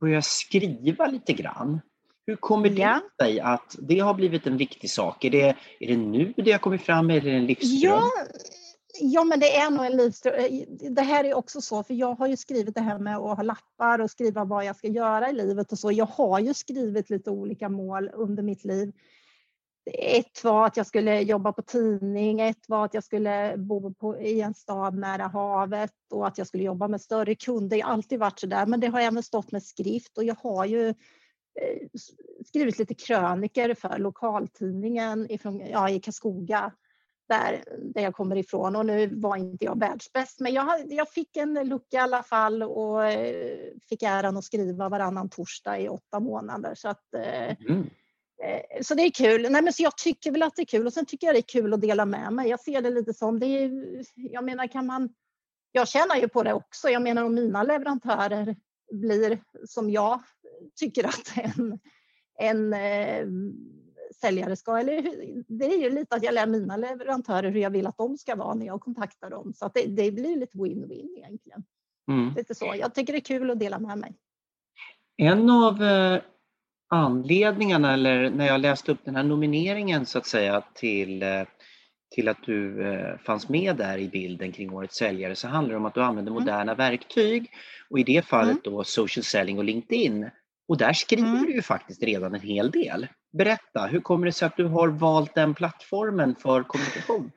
börja 0.00 0.22
skriva 0.22 1.06
lite 1.06 1.32
grann. 1.32 1.80
Hur 2.26 2.36
kommer 2.36 2.70
det 2.70 2.82
ja. 2.82 3.00
sig 3.22 3.40
att 3.40 3.76
det 3.78 3.98
har 3.98 4.14
blivit 4.14 4.46
en 4.46 4.56
viktig 4.56 4.90
sak? 4.90 5.24
Är 5.24 5.30
det, 5.30 5.56
är 5.80 5.86
det 5.86 5.96
nu 5.96 6.34
det 6.36 6.52
har 6.52 6.58
kommit 6.58 6.82
fram 6.82 7.10
eller 7.10 7.26
är 7.26 7.32
det 7.32 7.38
en 7.38 7.46
livsdröm? 7.46 7.92
Ja, 7.92 8.10
ja, 9.00 9.24
men 9.24 9.40
det 9.40 9.56
är 9.56 9.70
nog 9.70 9.86
en 9.86 9.96
livsstil. 9.96 10.32
Eh, 10.36 10.90
det 10.90 11.02
här 11.02 11.24
är 11.24 11.34
också 11.34 11.60
så, 11.60 11.82
för 11.82 11.94
jag 11.94 12.14
har 12.14 12.26
ju 12.26 12.36
skrivit 12.36 12.74
det 12.74 12.80
här 12.80 12.98
med 12.98 13.16
att 13.16 13.36
ha 13.36 13.42
lappar 13.42 13.98
och 13.98 14.10
skriva 14.10 14.44
vad 14.44 14.64
jag 14.64 14.76
ska 14.76 14.88
göra 14.88 15.30
i 15.30 15.32
livet 15.32 15.72
och 15.72 15.78
så. 15.78 15.92
Jag 15.92 16.06
har 16.06 16.40
ju 16.40 16.54
skrivit 16.54 17.10
lite 17.10 17.30
olika 17.30 17.68
mål 17.68 18.10
under 18.14 18.42
mitt 18.42 18.64
liv. 18.64 18.92
Ett 19.92 20.44
var 20.44 20.66
att 20.66 20.76
jag 20.76 20.86
skulle 20.86 21.20
jobba 21.20 21.52
på 21.52 21.62
tidning, 21.62 22.40
ett 22.40 22.68
var 22.68 22.84
att 22.84 22.94
jag 22.94 23.04
skulle 23.04 23.54
bo 23.56 23.94
på, 23.94 24.20
i 24.20 24.40
en 24.40 24.54
stad 24.54 24.98
nära 24.98 25.26
havet 25.26 25.92
och 26.10 26.26
att 26.26 26.38
jag 26.38 26.46
skulle 26.46 26.64
jobba 26.64 26.88
med 26.88 27.00
större 27.00 27.34
kunder. 27.34 27.76
Jag 27.76 27.86
har 27.86 27.92
alltid 27.92 28.18
varit 28.18 28.38
så 28.38 28.46
där, 28.46 28.66
men 28.66 28.80
det 28.80 28.86
har 28.86 29.00
även 29.00 29.22
stått 29.22 29.52
med 29.52 29.62
skrift 29.62 30.18
och 30.18 30.24
jag 30.24 30.36
har 30.42 30.64
ju 30.64 30.88
eh, 30.88 31.88
skrivit 32.46 32.78
lite 32.78 32.94
kröniker 32.94 33.74
för 33.74 33.98
lokaltidningen 33.98 35.30
ifrån, 35.30 35.60
ja, 35.70 35.90
i 35.90 36.00
Karlskoga 36.00 36.72
där, 37.28 37.64
där 37.94 38.02
jag 38.02 38.14
kommer 38.14 38.36
ifrån 38.36 38.76
och 38.76 38.86
nu 38.86 39.14
var 39.14 39.36
inte 39.36 39.64
jag 39.64 39.78
världsbäst 39.80 40.40
men 40.40 40.52
jag, 40.52 40.92
jag 40.92 41.10
fick 41.10 41.36
en 41.36 41.54
lucka 41.54 41.96
i 41.96 42.00
alla 42.00 42.22
fall 42.22 42.62
och 42.62 43.06
eh, 43.06 43.58
fick 43.88 44.02
äran 44.02 44.36
att 44.36 44.44
skriva 44.44 44.88
varannan 44.88 45.28
torsdag 45.28 45.80
i 45.80 45.88
åtta 45.88 46.20
månader 46.20 46.74
så 46.74 46.88
att 46.88 47.14
mm 47.68 47.86
Eh, 48.42 48.82
så 48.82 48.94
det 48.94 49.02
är 49.02 49.10
kul. 49.10 49.46
Nej, 49.50 49.62
men 49.62 49.72
så 49.72 49.82
jag 49.82 49.96
tycker 49.96 50.30
väl 50.30 50.42
att 50.42 50.56
det 50.56 50.62
är 50.62 50.66
kul 50.66 50.86
och 50.86 50.92
sen 50.92 51.06
tycker 51.06 51.26
jag 51.26 51.34
det 51.34 51.40
är 51.40 51.60
kul 51.60 51.74
att 51.74 51.80
dela 51.80 52.06
med 52.06 52.32
mig. 52.32 52.48
Jag 52.48 52.60
ser 52.60 52.82
det 52.82 52.90
lite 52.90 53.14
som, 53.14 53.40
det 53.40 53.46
är, 53.46 53.70
jag 54.14 54.44
menar 54.44 54.66
kan 54.66 54.86
man, 54.86 55.14
jag 55.72 55.88
tjänar 55.88 56.16
ju 56.16 56.28
på 56.28 56.42
det 56.42 56.52
också. 56.52 56.88
Jag 56.88 57.02
menar 57.02 57.24
om 57.24 57.34
mina 57.34 57.62
leverantörer 57.62 58.56
blir 58.92 59.38
som 59.66 59.90
jag 59.90 60.22
tycker 60.80 61.04
att 61.04 61.32
en, 61.36 61.78
en 62.38 62.72
eh, 62.72 63.26
säljare 64.20 64.56
ska, 64.56 64.78
eller 64.78 65.02
det 65.48 65.64
är 65.64 65.78
ju 65.78 65.90
lite 65.90 66.16
att 66.16 66.22
jag 66.22 66.34
lär 66.34 66.46
mina 66.46 66.76
leverantörer 66.76 67.50
hur 67.50 67.60
jag 67.60 67.70
vill 67.70 67.86
att 67.86 67.96
de 67.96 68.18
ska 68.18 68.36
vara 68.36 68.54
när 68.54 68.66
jag 68.66 68.80
kontaktar 68.80 69.30
dem. 69.30 69.52
Så 69.54 69.70
det, 69.74 69.86
det 69.86 70.12
blir 70.12 70.36
lite 70.36 70.58
win-win 70.58 71.18
egentligen. 71.18 71.64
Mm. 72.08 72.34
Lite 72.36 72.54
så. 72.54 72.74
Jag 72.78 72.94
tycker 72.94 73.12
det 73.12 73.18
är 73.18 73.20
kul 73.20 73.50
att 73.50 73.58
dela 73.58 73.78
med 73.78 73.98
mig. 73.98 74.14
En 75.16 75.50
av 75.50 75.82
eh, 75.82 76.20
anledningarna 76.90 77.92
eller 77.92 78.30
när 78.30 78.46
jag 78.46 78.60
läste 78.60 78.92
upp 78.92 79.04
den 79.04 79.16
här 79.16 79.22
nomineringen 79.22 80.06
så 80.06 80.18
att 80.18 80.26
säga 80.26 80.62
till, 80.74 81.22
eh, 81.22 81.42
till 82.14 82.28
att 82.28 82.42
du 82.46 82.88
eh, 82.92 83.18
fanns 83.18 83.48
med 83.48 83.76
där 83.76 83.98
i 83.98 84.08
bilden 84.08 84.52
kring 84.52 84.72
Årets 84.72 84.96
säljare 84.96 85.36
så 85.36 85.48
handlar 85.48 85.70
det 85.70 85.76
om 85.76 85.86
att 85.86 85.94
du 85.94 86.02
använder 86.02 86.32
mm. 86.32 86.42
moderna 86.42 86.74
verktyg 86.74 87.50
och 87.90 87.98
i 87.98 88.02
det 88.02 88.26
fallet 88.26 88.50
mm. 88.50 88.62
då 88.64 88.84
social 88.84 89.24
selling 89.24 89.58
och 89.58 89.64
LinkedIn. 89.64 90.30
Och 90.68 90.78
där 90.78 90.92
skriver 90.92 91.28
mm. 91.28 91.42
du 91.42 91.52
ju 91.52 91.62
faktiskt 91.62 92.02
redan 92.02 92.34
en 92.34 92.40
hel 92.40 92.70
del. 92.70 93.06
Berätta, 93.34 93.86
hur 93.86 94.00
kommer 94.00 94.26
det 94.26 94.32
sig 94.32 94.46
att 94.46 94.56
du 94.56 94.64
har 94.64 94.88
valt 94.88 95.34
den 95.34 95.54
plattformen 95.54 96.34
för 96.34 96.62
kommunikation? 96.62 97.30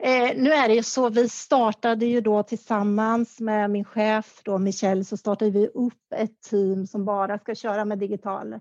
Eh, 0.00 0.36
nu 0.36 0.52
är 0.52 0.68
det 0.68 0.74
ju 0.74 0.82
så, 0.82 1.08
vi 1.08 1.28
startade 1.28 2.06
ju 2.06 2.20
då 2.20 2.42
tillsammans 2.42 3.40
med 3.40 3.70
min 3.70 3.84
chef 3.84 4.40
då 4.44 4.58
Michelle 4.58 5.04
så 5.04 5.16
startade 5.16 5.50
vi 5.50 5.68
upp 5.68 6.12
ett 6.14 6.42
team 6.42 6.86
som 6.86 7.04
bara 7.04 7.38
ska 7.38 7.54
köra 7.54 7.84
med 7.84 7.98
digital 7.98 8.52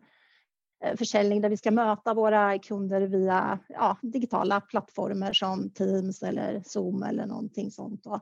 eh, 0.83 0.95
försäljning 0.97 1.41
där 1.41 1.49
vi 1.49 1.57
ska 1.57 1.71
möta 1.71 2.13
våra 2.13 2.59
kunder 2.59 3.01
via 3.01 3.59
ja, 3.67 3.97
digitala 4.01 4.61
plattformar 4.61 5.33
som 5.33 5.69
Teams 5.69 6.23
eller 6.23 6.61
Zoom 6.65 7.03
eller 7.03 7.25
någonting 7.25 7.71
sånt. 7.71 8.03
Då. 8.03 8.21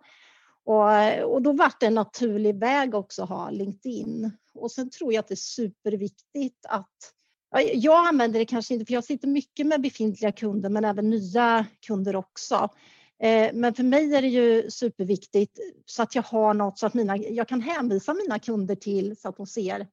Och, 0.65 1.33
och 1.33 1.41
då 1.41 1.51
vart 1.51 1.79
det 1.79 1.85
en 1.85 1.95
naturlig 1.95 2.59
väg 2.59 2.95
också 2.95 3.23
att 3.23 3.29
ha 3.29 3.49
LinkedIn. 3.49 4.31
Och 4.53 4.71
sen 4.71 4.89
tror 4.89 5.13
jag 5.13 5.19
att 5.19 5.27
det 5.27 5.33
är 5.33 5.35
superviktigt 5.35 6.65
att 6.69 7.11
jag 7.61 8.07
använder 8.07 8.39
det 8.39 8.45
kanske 8.45 8.73
inte, 8.73 8.85
för 8.85 8.93
jag 8.93 9.03
sitter 9.03 9.27
mycket 9.27 9.67
med 9.67 9.81
befintliga 9.81 10.31
kunder 10.31 10.69
men 10.69 10.85
även 10.85 11.09
nya 11.09 11.65
kunder 11.87 12.15
också. 12.15 12.69
Eh, 13.19 13.49
men 13.53 13.73
för 13.73 13.83
mig 13.83 14.15
är 14.15 14.21
det 14.21 14.27
ju 14.27 14.71
superviktigt 14.71 15.59
så 15.85 16.03
att 16.03 16.15
jag 16.15 16.23
har 16.23 16.53
något 16.53 16.79
så 16.79 16.85
att 16.85 16.93
mina, 16.93 17.17
jag 17.17 17.47
kan 17.47 17.61
hänvisa 17.61 18.13
mina 18.13 18.39
kunder 18.39 18.75
till 18.75 19.17
så 19.17 19.29
att 19.29 19.37
de 19.37 19.47
ser 19.47 19.87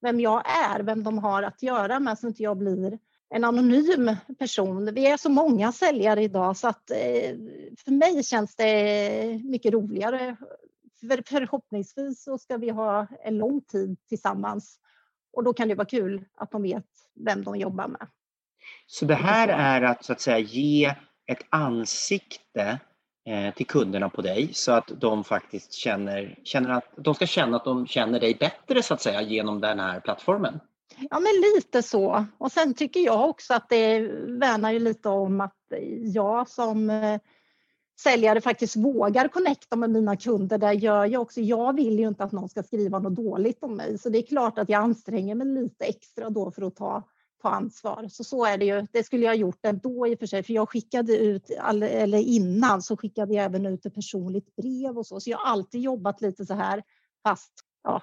vem 0.00 0.20
jag 0.20 0.42
är, 0.46 0.80
vem 0.80 1.02
de 1.02 1.18
har 1.18 1.42
att 1.42 1.62
göra 1.62 2.00
med 2.00 2.18
så 2.18 2.26
att 2.26 2.30
inte 2.30 2.42
jag 2.42 2.56
blir 2.56 2.98
en 3.30 3.44
anonym 3.44 4.16
person. 4.38 4.94
Vi 4.94 5.06
är 5.06 5.16
så 5.16 5.28
många 5.28 5.72
säljare 5.72 6.22
idag 6.22 6.56
så 6.56 6.68
att 6.68 6.90
eh, 6.90 7.36
för 7.78 7.90
mig 7.90 8.24
känns 8.24 8.56
det 8.56 9.40
mycket 9.44 9.72
roligare. 9.72 10.36
Förhoppningsvis 11.26 12.22
så 12.22 12.38
ska 12.38 12.56
vi 12.56 12.70
ha 12.70 13.06
en 13.24 13.38
lång 13.38 13.60
tid 13.60 13.96
tillsammans 14.08 14.78
och 15.32 15.44
då 15.44 15.52
kan 15.52 15.68
det 15.68 15.74
vara 15.74 15.86
kul 15.86 16.24
att 16.34 16.50
de 16.50 16.62
vet 16.62 16.86
vem 17.26 17.44
de 17.44 17.56
jobbar 17.56 17.88
med. 17.88 18.06
Så 18.86 19.04
det 19.04 19.14
här 19.14 19.48
är 19.48 19.82
att 19.82 20.04
så 20.04 20.12
att 20.12 20.20
säga 20.20 20.38
ge 20.38 20.94
ett 21.26 21.42
ansikte 21.50 22.78
eh, 23.26 23.54
till 23.54 23.66
kunderna 23.66 24.08
på 24.08 24.22
dig 24.22 24.50
så 24.52 24.72
att 24.72 24.90
de 25.00 25.24
faktiskt 25.24 25.72
känner, 25.72 26.38
känner 26.44 26.70
att 26.70 26.92
de 26.96 27.14
ska 27.14 27.26
känna 27.26 27.56
att 27.56 27.64
de 27.64 27.86
känner 27.86 28.20
dig 28.20 28.34
bättre 28.34 28.82
så 28.82 28.94
att 28.94 29.02
säga 29.02 29.22
genom 29.22 29.60
den 29.60 29.80
här 29.80 30.00
plattformen? 30.00 30.60
Ja, 31.10 31.20
men 31.20 31.32
lite 31.54 31.82
så. 31.82 32.26
Och 32.38 32.52
sen 32.52 32.74
tycker 32.74 33.00
jag 33.00 33.28
också 33.28 33.54
att 33.54 33.68
det 33.68 34.00
värnar 34.26 34.72
ju 34.72 34.78
lite 34.78 35.08
om 35.08 35.40
att 35.40 35.72
jag 36.14 36.48
som 36.48 36.90
eh, 36.90 37.20
säljare 38.00 38.40
faktiskt 38.40 38.76
vågar 38.76 39.28
connecta 39.28 39.76
med 39.76 39.90
mina 39.90 40.16
kunder. 40.16 40.58
Där 40.58 40.72
gör 40.72 41.04
jag 41.06 41.22
också. 41.22 41.40
Jag 41.40 41.76
vill 41.76 41.98
ju 41.98 42.08
inte 42.08 42.24
att 42.24 42.32
någon 42.32 42.48
ska 42.48 42.62
skriva 42.62 42.98
något 42.98 43.16
dåligt 43.16 43.62
om 43.62 43.76
mig, 43.76 43.98
så 43.98 44.08
det 44.08 44.18
är 44.18 44.26
klart 44.26 44.58
att 44.58 44.68
jag 44.68 44.82
anstränger 44.82 45.34
mig 45.34 45.46
lite 45.46 45.84
extra 45.84 46.30
då 46.30 46.50
för 46.50 46.62
att 46.62 46.76
ta 46.76 47.04
ta 47.42 47.48
ansvar. 47.48 48.08
Så 48.08 48.24
så 48.24 48.44
är 48.44 48.58
det 48.58 48.64
ju. 48.64 48.86
Det 48.92 49.04
skulle 49.04 49.24
jag 49.24 49.30
ha 49.30 49.36
gjort 49.36 49.66
ändå 49.66 50.06
i 50.06 50.14
och 50.14 50.18
för 50.18 50.26
sig, 50.26 50.42
för 50.42 50.52
jag 50.52 50.68
skickade 50.68 51.18
ut, 51.18 51.50
eller 51.50 52.18
innan 52.18 52.82
så 52.82 52.96
skickade 52.96 53.34
jag 53.34 53.44
även 53.44 53.66
ut 53.66 53.86
ett 53.86 53.94
personligt 53.94 54.56
brev 54.56 54.98
och 54.98 55.06
så. 55.06 55.20
Så 55.20 55.30
jag 55.30 55.38
har 55.38 55.52
alltid 55.52 55.80
jobbat 55.80 56.20
lite 56.20 56.46
så 56.46 56.54
här, 56.54 56.82
fast 57.22 57.52
ja, 57.84 58.02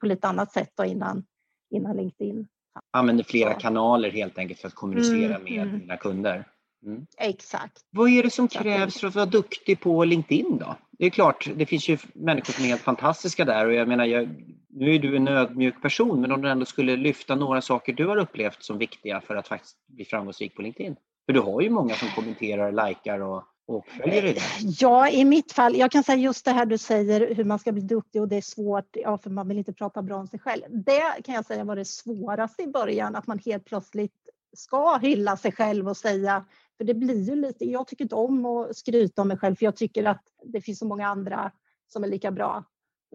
på 0.00 0.06
lite 0.06 0.28
annat 0.28 0.52
sätt 0.52 0.72
då 0.74 0.84
innan, 0.84 1.24
innan 1.70 1.96
LinkedIn. 1.96 2.48
Använder 2.90 3.24
flera 3.24 3.54
kanaler 3.54 4.10
helt 4.10 4.38
enkelt 4.38 4.60
för 4.60 4.68
att 4.68 4.74
kommunicera 4.74 5.36
mm, 5.36 5.44
med 5.44 5.62
mm. 5.62 5.78
dina 5.78 5.96
kunder. 5.96 6.48
Mm. 6.86 7.06
Exakt. 7.18 7.78
Vad 7.90 8.10
är 8.10 8.22
det 8.22 8.30
som 8.30 8.48
krävs 8.48 9.00
för 9.00 9.08
att 9.08 9.14
vara 9.14 9.26
duktig 9.26 9.80
på 9.80 10.04
LinkedIn 10.04 10.58
då? 10.58 10.76
Det 10.98 11.06
är 11.06 11.10
klart, 11.10 11.50
det 11.54 11.66
finns 11.66 11.88
ju 11.88 11.98
människor 12.14 12.52
som 12.52 12.64
är 12.64 12.68
helt 12.68 12.82
fantastiska 12.82 13.44
där 13.44 13.66
och 13.66 13.74
jag 13.74 13.88
menar, 13.88 14.04
jag, 14.04 14.28
nu 14.68 14.94
är 14.94 14.98
du 14.98 15.16
en 15.16 15.28
ödmjuk 15.28 15.82
person, 15.82 16.20
men 16.20 16.32
om 16.32 16.42
du 16.42 16.50
ändå 16.50 16.64
skulle 16.64 16.96
lyfta 16.96 17.34
några 17.34 17.60
saker 17.60 17.92
du 17.92 18.06
har 18.06 18.16
upplevt 18.16 18.62
som 18.62 18.78
viktiga 18.78 19.20
för 19.20 19.36
att 19.36 19.48
faktiskt 19.48 19.76
bli 19.86 20.04
framgångsrik 20.04 20.54
på 20.54 20.62
LinkedIn? 20.62 20.96
För 21.26 21.32
du 21.32 21.40
har 21.40 21.60
ju 21.60 21.70
många 21.70 21.94
som 21.94 22.08
kommenterar, 22.08 22.88
likar 22.88 23.20
och, 23.20 23.44
och 23.66 23.86
följer 23.86 24.22
dig. 24.22 24.38
Ja, 24.80 25.08
i 25.08 25.24
mitt 25.24 25.52
fall, 25.52 25.76
jag 25.76 25.90
kan 25.90 26.04
säga 26.04 26.18
just 26.18 26.44
det 26.44 26.50
här 26.50 26.66
du 26.66 26.78
säger 26.78 27.34
hur 27.34 27.44
man 27.44 27.58
ska 27.58 27.72
bli 27.72 27.82
duktig 27.82 28.22
och 28.22 28.28
det 28.28 28.36
är 28.36 28.42
svårt, 28.42 28.88
ja, 28.92 29.18
för 29.18 29.30
man 29.30 29.48
vill 29.48 29.58
inte 29.58 29.72
prata 29.72 30.02
bra 30.02 30.16
om 30.16 30.26
sig 30.26 30.38
själv. 30.38 30.62
Det 30.70 31.22
kan 31.24 31.34
jag 31.34 31.46
säga 31.46 31.64
var 31.64 31.76
det 31.76 31.84
svåraste 31.84 32.62
i 32.62 32.66
början, 32.66 33.16
att 33.16 33.26
man 33.26 33.38
helt 33.38 33.64
plötsligt 33.64 34.12
ska 34.56 34.96
hylla 34.96 35.36
sig 35.36 35.52
själv 35.52 35.88
och 35.88 35.96
säga 35.96 36.44
för 36.78 36.84
det 36.84 36.94
blir 36.94 37.22
ju 37.22 37.36
lite, 37.36 37.64
jag 37.64 37.86
tycker 37.86 38.04
inte 38.04 38.14
om 38.14 38.46
att 38.46 38.76
skryta 38.76 39.22
om 39.22 39.28
mig 39.28 39.38
själv 39.38 39.54
för 39.54 39.64
jag 39.64 39.76
tycker 39.76 40.04
att 40.04 40.22
det 40.44 40.60
finns 40.60 40.78
så 40.78 40.86
många 40.86 41.08
andra 41.08 41.52
som 41.88 42.04
är 42.04 42.08
lika 42.08 42.30
bra 42.30 42.64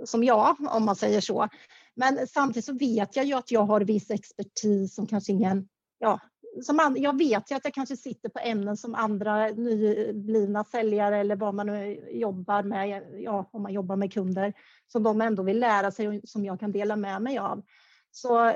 som 0.03 0.23
jag, 0.23 0.55
om 0.59 0.85
man 0.85 0.95
säger 0.95 1.21
så. 1.21 1.47
Men 1.95 2.27
samtidigt 2.27 2.65
så 2.65 2.73
vet 2.73 3.15
jag 3.15 3.25
ju 3.25 3.33
att 3.33 3.51
jag 3.51 3.61
har 3.61 3.81
viss 3.81 4.11
expertis 4.11 4.95
som 4.95 5.07
kanske 5.07 5.31
ingen, 5.31 5.67
ja, 5.99 6.19
som 6.61 6.79
and, 6.79 6.97
jag 6.97 7.17
vet 7.17 7.51
ju 7.51 7.55
att 7.55 7.63
jag 7.63 7.73
kanske 7.73 7.97
sitter 7.97 8.29
på 8.29 8.39
ämnen 8.39 8.77
som 8.77 8.95
andra 8.95 9.47
nyblivna 9.47 10.63
säljare 10.63 11.17
eller 11.17 11.35
vad 11.35 11.55
man 11.55 11.67
nu 11.67 12.09
jobbar 12.11 12.63
med, 12.63 13.03
ja, 13.17 13.49
om 13.53 13.61
man 13.61 13.73
jobbar 13.73 13.95
med 13.95 14.13
kunder, 14.13 14.53
som 14.87 15.03
de 15.03 15.21
ändå 15.21 15.43
vill 15.43 15.59
lära 15.59 15.91
sig 15.91 16.07
och 16.07 16.29
som 16.29 16.45
jag 16.45 16.59
kan 16.59 16.71
dela 16.71 16.95
med 16.95 17.21
mig 17.21 17.37
av. 17.37 17.63
Så 18.11 18.53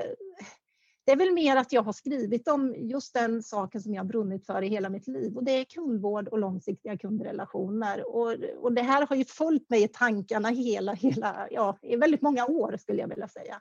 det 1.08 1.12
är 1.12 1.16
väl 1.16 1.32
mer 1.32 1.56
att 1.56 1.72
jag 1.72 1.82
har 1.82 1.92
skrivit 1.92 2.48
om 2.48 2.74
just 2.78 3.14
den 3.14 3.42
saken 3.42 3.82
som 3.82 3.94
jag 3.94 4.06
brunnit 4.06 4.46
för 4.46 4.62
i 4.62 4.68
hela 4.68 4.88
mitt 4.88 5.08
liv 5.08 5.36
och 5.36 5.44
det 5.44 5.52
är 5.52 5.64
kundvård 5.64 6.28
och 6.28 6.38
långsiktiga 6.38 6.98
kundrelationer. 6.98 8.16
Och, 8.16 8.34
och 8.60 8.72
det 8.72 8.82
här 8.82 9.06
har 9.06 9.16
ju 9.16 9.24
följt 9.24 9.70
mig 9.70 9.82
i 9.82 9.88
tankarna 9.88 10.48
hela, 10.48 10.92
hela, 10.92 11.48
ja, 11.50 11.78
i 11.82 11.96
väldigt 11.96 12.22
många 12.22 12.46
år 12.46 12.76
skulle 12.76 13.00
jag 13.00 13.08
vilja 13.08 13.28
säga. 13.28 13.60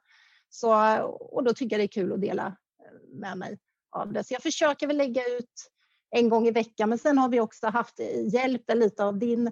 Så, 0.50 0.98
och 1.08 1.44
då 1.44 1.54
tycker 1.54 1.76
jag 1.76 1.80
det 1.80 1.86
är 1.86 2.02
kul 2.02 2.14
att 2.14 2.22
dela 2.22 2.46
eh, 2.48 3.20
med 3.20 3.38
mig 3.38 3.60
av 3.92 4.14
det. 4.14 4.24
Så 4.24 4.34
jag 4.34 4.44
försöker 4.44 4.88
väl 4.88 4.98
lägga 4.98 5.22
ut 5.28 5.72
en 6.10 6.30
gång 6.30 6.48
i 6.48 6.52
veckan, 6.52 6.90
men 6.90 6.98
sen 6.98 7.18
har 7.18 7.30
vi 7.30 7.40
också 7.40 7.68
haft 7.68 8.00
hjälp 8.34 8.64
lite 8.74 9.06
av 9.06 9.20
din 9.20 9.52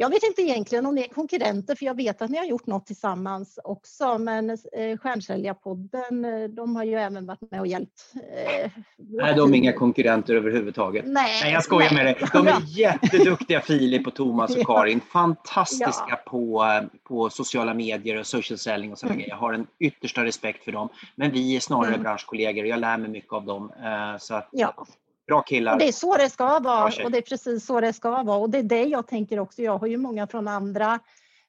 jag 0.00 0.10
vet 0.10 0.22
inte 0.22 0.42
egentligen 0.42 0.86
om 0.86 0.94
ni 0.94 1.02
är 1.02 1.08
konkurrenter 1.08 1.74
för 1.74 1.86
jag 1.86 1.96
vet 1.96 2.22
att 2.22 2.30
ni 2.30 2.38
har 2.38 2.44
gjort 2.44 2.66
något 2.66 2.86
tillsammans 2.86 3.58
också 3.64 4.18
men 4.18 4.50
eh, 4.50 4.98
Stjärnsäljarpodden 4.98 6.24
eh, 6.24 6.48
de 6.48 6.76
har 6.76 6.84
ju 6.84 6.94
även 6.94 7.26
varit 7.26 7.50
med 7.50 7.60
och 7.60 7.66
hjälpt. 7.66 8.12
Eh, 8.14 8.70
nej, 8.96 9.34
de 9.34 9.54
är 9.54 9.58
inga 9.58 9.72
konkurrenter 9.72 10.34
överhuvudtaget. 10.34 11.04
Nej, 11.06 11.40
nej 11.42 11.52
jag 11.52 11.64
skojar 11.64 11.90
nej. 11.92 12.04
med 12.04 12.16
dig. 12.16 12.28
De 12.32 12.48
är 12.48 12.62
jätteduktiga 12.78 13.60
Filip 13.60 14.06
och 14.06 14.14
Thomas 14.14 14.56
och 14.56 14.62
Karin. 14.66 15.00
Fantastiska 15.00 16.04
ja. 16.08 16.16
på, 16.26 16.66
på 17.04 17.30
sociala 17.30 17.74
medier 17.74 18.18
och 18.18 18.26
social 18.26 18.58
selling 18.58 18.92
och 18.92 18.98
sådana 18.98 19.14
mm. 19.14 19.20
grejer. 19.20 19.34
Jag 19.34 19.40
har 19.40 19.52
en 19.52 19.66
yttersta 19.78 20.24
respekt 20.24 20.64
för 20.64 20.72
dem. 20.72 20.88
Men 21.14 21.30
vi 21.30 21.56
är 21.56 21.60
snarare 21.60 21.88
mm. 21.88 22.02
branschkollegor 22.02 22.62
och 22.62 22.68
jag 22.68 22.80
lär 22.80 22.98
mig 22.98 23.10
mycket 23.10 23.32
av 23.32 23.44
dem. 23.44 23.72
Eh, 23.84 24.18
så 24.18 24.34
att, 24.34 24.48
ja. 24.52 24.86
Bra 25.28 25.42
killar. 25.42 25.72
Och 25.72 25.78
det 25.78 25.88
är 25.88 25.92
så 25.92 26.16
det 26.16 26.30
ska 26.30 26.58
vara 26.58 27.04
och 27.04 27.10
det 27.10 27.18
är 27.18 27.22
precis 27.22 27.66
så 27.66 27.80
det 27.80 27.92
ska 27.92 28.22
vara 28.22 28.38
och 28.38 28.50
det 28.50 28.58
är 28.58 28.62
det 28.62 28.82
jag 28.82 29.06
tänker 29.06 29.38
också. 29.38 29.62
Jag 29.62 29.78
har 29.78 29.86
ju 29.86 29.96
många 29.96 30.26
från 30.26 30.48
andra 30.48 31.00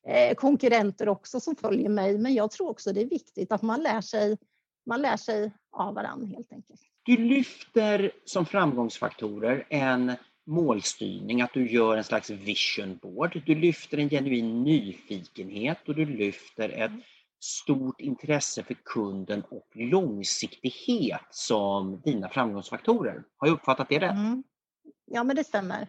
eh, 0.08 0.36
konkurrenter 0.36 1.10
också 1.10 1.40
som 1.40 1.56
följer 1.56 1.90
mig 1.90 2.18
men 2.18 2.34
jag 2.34 2.52
tror 2.52 2.70
också 2.70 2.94
det 2.94 3.02
är 3.02 3.10
viktigt 3.10 3.52
att 3.52 3.62
man 3.62 3.84
lär 3.84 4.02
sig, 4.02 4.38
man 4.86 5.02
lär 5.02 5.18
sig 5.18 5.52
av 5.72 5.96
varandra 5.96 6.28
helt 6.28 6.54
enkelt. 6.54 6.82
Du 7.04 7.18
lyfter 7.18 8.12
som 8.26 8.46
framgångsfaktorer 8.46 9.66
en 9.70 10.12
målstyrning, 10.48 11.42
att 11.42 11.54
du 11.54 11.72
gör 11.72 11.98
en 11.98 12.04
slags 12.04 12.30
vision 12.30 13.00
board. 13.02 13.42
Du 13.46 13.56
lyfter 13.56 13.98
en 13.98 14.10
genuin 14.10 14.64
nyfikenhet 14.64 15.78
och 15.88 15.96
du 15.96 16.06
lyfter 16.06 16.70
ett 16.70 16.92
mm 16.92 17.02
stort 17.40 18.02
intresse 18.02 18.64
för 18.64 18.74
kunden 18.74 19.44
och 19.50 19.68
långsiktighet 19.74 21.28
som 21.30 22.02
dina 22.02 22.30
framgångsfaktorer. 22.30 23.24
Har 23.38 23.48
jag 23.48 23.54
uppfattat 23.54 23.90
det 23.90 24.00
rätt? 24.00 24.12
Mm. 24.12 24.44
Ja, 25.06 25.24
men 25.24 25.36
det 25.36 25.44
stämmer. 25.44 25.88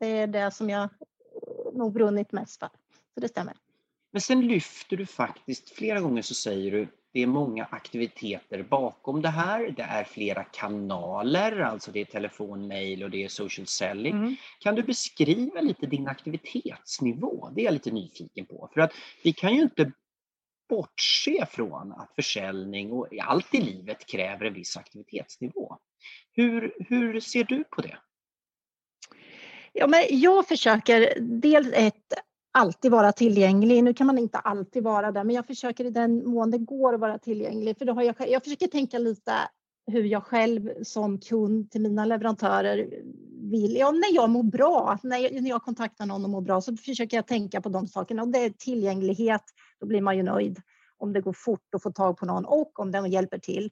Det 0.00 0.06
är 0.06 0.26
det 0.26 0.50
som 0.50 0.70
jag 0.70 0.88
nog 1.74 1.92
brunnit 1.92 2.32
mest 2.32 2.58
för. 2.60 2.68
Så 3.14 3.20
det 3.20 3.28
stämmer. 3.28 3.54
Men 4.12 4.20
sen 4.20 4.40
lyfter 4.40 4.96
du 4.96 5.06
faktiskt, 5.06 5.70
flera 5.70 6.00
gånger 6.00 6.22
så 6.22 6.34
säger 6.34 6.70
du, 6.70 6.88
det 7.12 7.22
är 7.22 7.26
många 7.26 7.64
aktiviteter 7.64 8.62
bakom 8.62 9.22
det 9.22 9.28
här. 9.28 9.74
Det 9.76 9.82
är 9.82 10.04
flera 10.04 10.44
kanaler, 10.44 11.60
alltså 11.60 11.90
det 11.90 12.00
är 12.00 12.04
telefon, 12.04 12.68
mail 12.68 13.04
och 13.04 13.10
det 13.10 13.24
är 13.24 13.28
social 13.28 13.66
selling. 13.66 14.12
Mm. 14.12 14.36
Kan 14.60 14.74
du 14.74 14.82
beskriva 14.82 15.60
lite 15.60 15.86
din 15.86 16.08
aktivitetsnivå? 16.08 17.50
Det 17.54 17.60
är 17.60 17.64
jag 17.64 17.72
lite 17.72 17.90
nyfiken 17.90 18.46
på. 18.46 18.70
För 18.74 18.80
att 18.80 18.92
vi 19.22 19.32
kan 19.32 19.54
ju 19.54 19.62
inte 19.62 19.92
bortse 20.68 21.46
från 21.50 21.92
att 21.92 22.14
försäljning 22.14 22.92
och 22.92 23.08
allt 23.22 23.54
i 23.54 23.60
livet 23.60 24.06
kräver 24.06 24.44
en 24.46 24.54
viss 24.54 24.76
aktivitetsnivå. 24.76 25.78
Hur, 26.32 26.74
hur 26.88 27.20
ser 27.20 27.44
du 27.44 27.64
på 27.64 27.82
det? 27.82 27.98
Ja, 29.72 29.86
men 29.86 30.04
jag 30.10 30.48
försöker 30.48 31.20
dels 31.20 31.68
ett 31.72 32.14
alltid 32.52 32.90
vara 32.90 33.12
tillgänglig. 33.12 33.84
Nu 33.84 33.94
kan 33.94 34.06
man 34.06 34.18
inte 34.18 34.38
alltid 34.38 34.82
vara 34.82 35.12
där, 35.12 35.24
men 35.24 35.36
jag 35.36 35.46
försöker 35.46 35.84
i 35.84 35.90
den 35.90 36.28
mån 36.28 36.50
det 36.50 36.58
går 36.58 36.94
att 36.94 37.00
vara 37.00 37.18
tillgänglig. 37.18 37.78
För 37.78 37.84
då 37.84 37.92
har 37.92 38.02
jag, 38.02 38.14
jag 38.28 38.44
försöker 38.44 38.66
tänka 38.66 38.98
lite 38.98 39.32
hur 39.86 40.04
jag 40.04 40.24
själv 40.24 40.70
som 40.82 41.20
kund 41.20 41.70
till 41.70 41.80
mina 41.80 42.04
leverantörer 42.04 42.88
vill. 43.50 43.76
Ja, 43.76 43.90
när 43.90 44.14
jag 44.14 44.30
mår 44.30 44.42
bra, 44.42 44.98
när 45.02 45.18
jag, 45.18 45.42
när 45.42 45.50
jag 45.50 45.62
kontaktar 45.62 46.06
någon 46.06 46.24
och 46.24 46.30
mår 46.30 46.40
bra 46.40 46.60
så 46.60 46.76
försöker 46.76 47.16
jag 47.16 47.26
tänka 47.26 47.60
på 47.60 47.68
de 47.68 47.86
sakerna. 47.86 48.22
Och 48.22 48.28
det 48.28 48.38
är 48.38 48.50
tillgänglighet, 48.50 49.42
då 49.84 49.88
blir 49.88 50.02
man 50.02 50.16
ju 50.16 50.22
nöjd 50.22 50.62
om 50.98 51.12
det 51.12 51.20
går 51.20 51.32
fort 51.32 51.74
att 51.74 51.82
få 51.82 51.92
tag 51.92 52.16
på 52.16 52.26
någon 52.26 52.44
och 52.44 52.80
om 52.80 52.90
den 52.90 53.10
hjälper 53.10 53.38
till. 53.38 53.70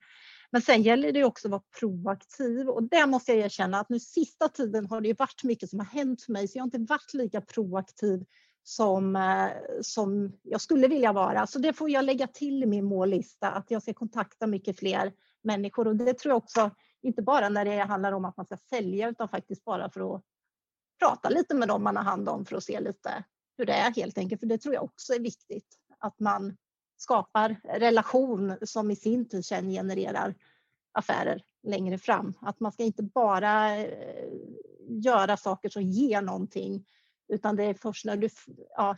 Men 0.51 0.63
sen 0.63 0.83
gäller 0.83 1.13
det 1.13 1.25
också 1.25 1.49
att 1.49 1.51
vara 1.51 1.63
proaktiv 1.81 2.69
och 2.69 2.83
det 2.83 3.07
måste 3.07 3.33
jag 3.33 3.45
erkänna 3.45 3.81
att 3.81 3.89
nu 3.89 4.01
sista 4.01 4.49
tiden 4.49 4.87
har 4.87 5.01
det 5.01 5.19
varit 5.19 5.45
mycket 5.45 5.71
som 5.71 5.79
har 5.79 5.87
hänt 5.87 6.23
för 6.23 6.33
mig 6.33 6.49
så 6.49 6.59
jag 6.59 6.63
har 6.63 6.67
inte 6.67 6.93
varit 6.93 7.15
lika 7.15 7.41
proaktiv 7.41 8.25
som, 8.63 9.17
eh, 9.17 9.49
som 9.83 10.33
jag 10.43 10.61
skulle 10.61 10.89
vilja 10.89 11.13
vara. 11.13 11.47
Så 11.47 11.59
det 11.59 11.73
får 11.73 11.91
jag 11.91 12.05
lägga 12.05 12.27
till 12.27 12.63
i 12.63 12.67
min 12.67 12.85
mållista 12.85 13.51
att 13.51 13.71
jag 13.71 13.83
ska 13.83 13.95
kontakta 13.95 14.47
mycket 14.47 14.79
fler 14.79 15.13
människor 15.43 15.89
och 15.89 15.97
det 15.97 16.15
tror 16.15 16.31
jag 16.31 16.37
också 16.37 16.71
inte 17.03 17.23
bara 17.23 17.49
när 17.49 17.65
det 17.65 17.79
handlar 17.79 18.13
om 18.13 18.25
att 18.25 18.37
man 18.37 18.47
ska 18.47 18.57
sälja 18.57 19.09
utan 19.09 19.29
faktiskt 19.29 19.65
bara 19.65 19.91
för 19.91 20.15
att 20.15 20.23
prata 20.99 21.29
lite 21.29 21.55
med 21.55 21.69
dem 21.69 21.83
man 21.83 21.97
har 21.97 22.05
hand 22.05 22.29
om 22.29 22.45
för 22.45 22.57
att 22.57 22.65
se 22.65 22.81
lite 22.81 23.25
hur 23.59 23.67
det 23.67 23.73
är 23.73 23.95
helt 23.95 24.19
enkelt. 24.19 24.41
För 24.41 24.47
det 24.47 24.59
tror 24.59 24.75
jag 24.75 24.85
också 24.85 25.13
är 25.13 25.21
viktigt 25.21 25.79
att 26.03 26.21
man 26.21 26.57
skapar 26.97 27.61
relation 27.65 28.57
som 28.63 28.91
i 28.91 28.97
sin 28.97 29.29
tur 29.29 29.43
sen 29.43 29.71
genererar 29.71 30.35
affärer 30.93 31.43
längre 31.63 31.99
fram. 31.99 32.35
Att 32.41 32.61
man 32.61 32.73
ska 32.73 32.83
inte 32.83 33.03
bara 33.03 33.77
eh, 33.77 34.29
göra 34.89 35.37
saker 35.37 35.69
som 35.69 35.83
ger 35.83 36.23
någonting 36.23 36.85
utan 37.29 37.57
det 37.57 37.65
är 37.65 37.75
först 37.75 38.05
när 38.05 38.17
du 38.17 38.29
ja, 38.77 38.97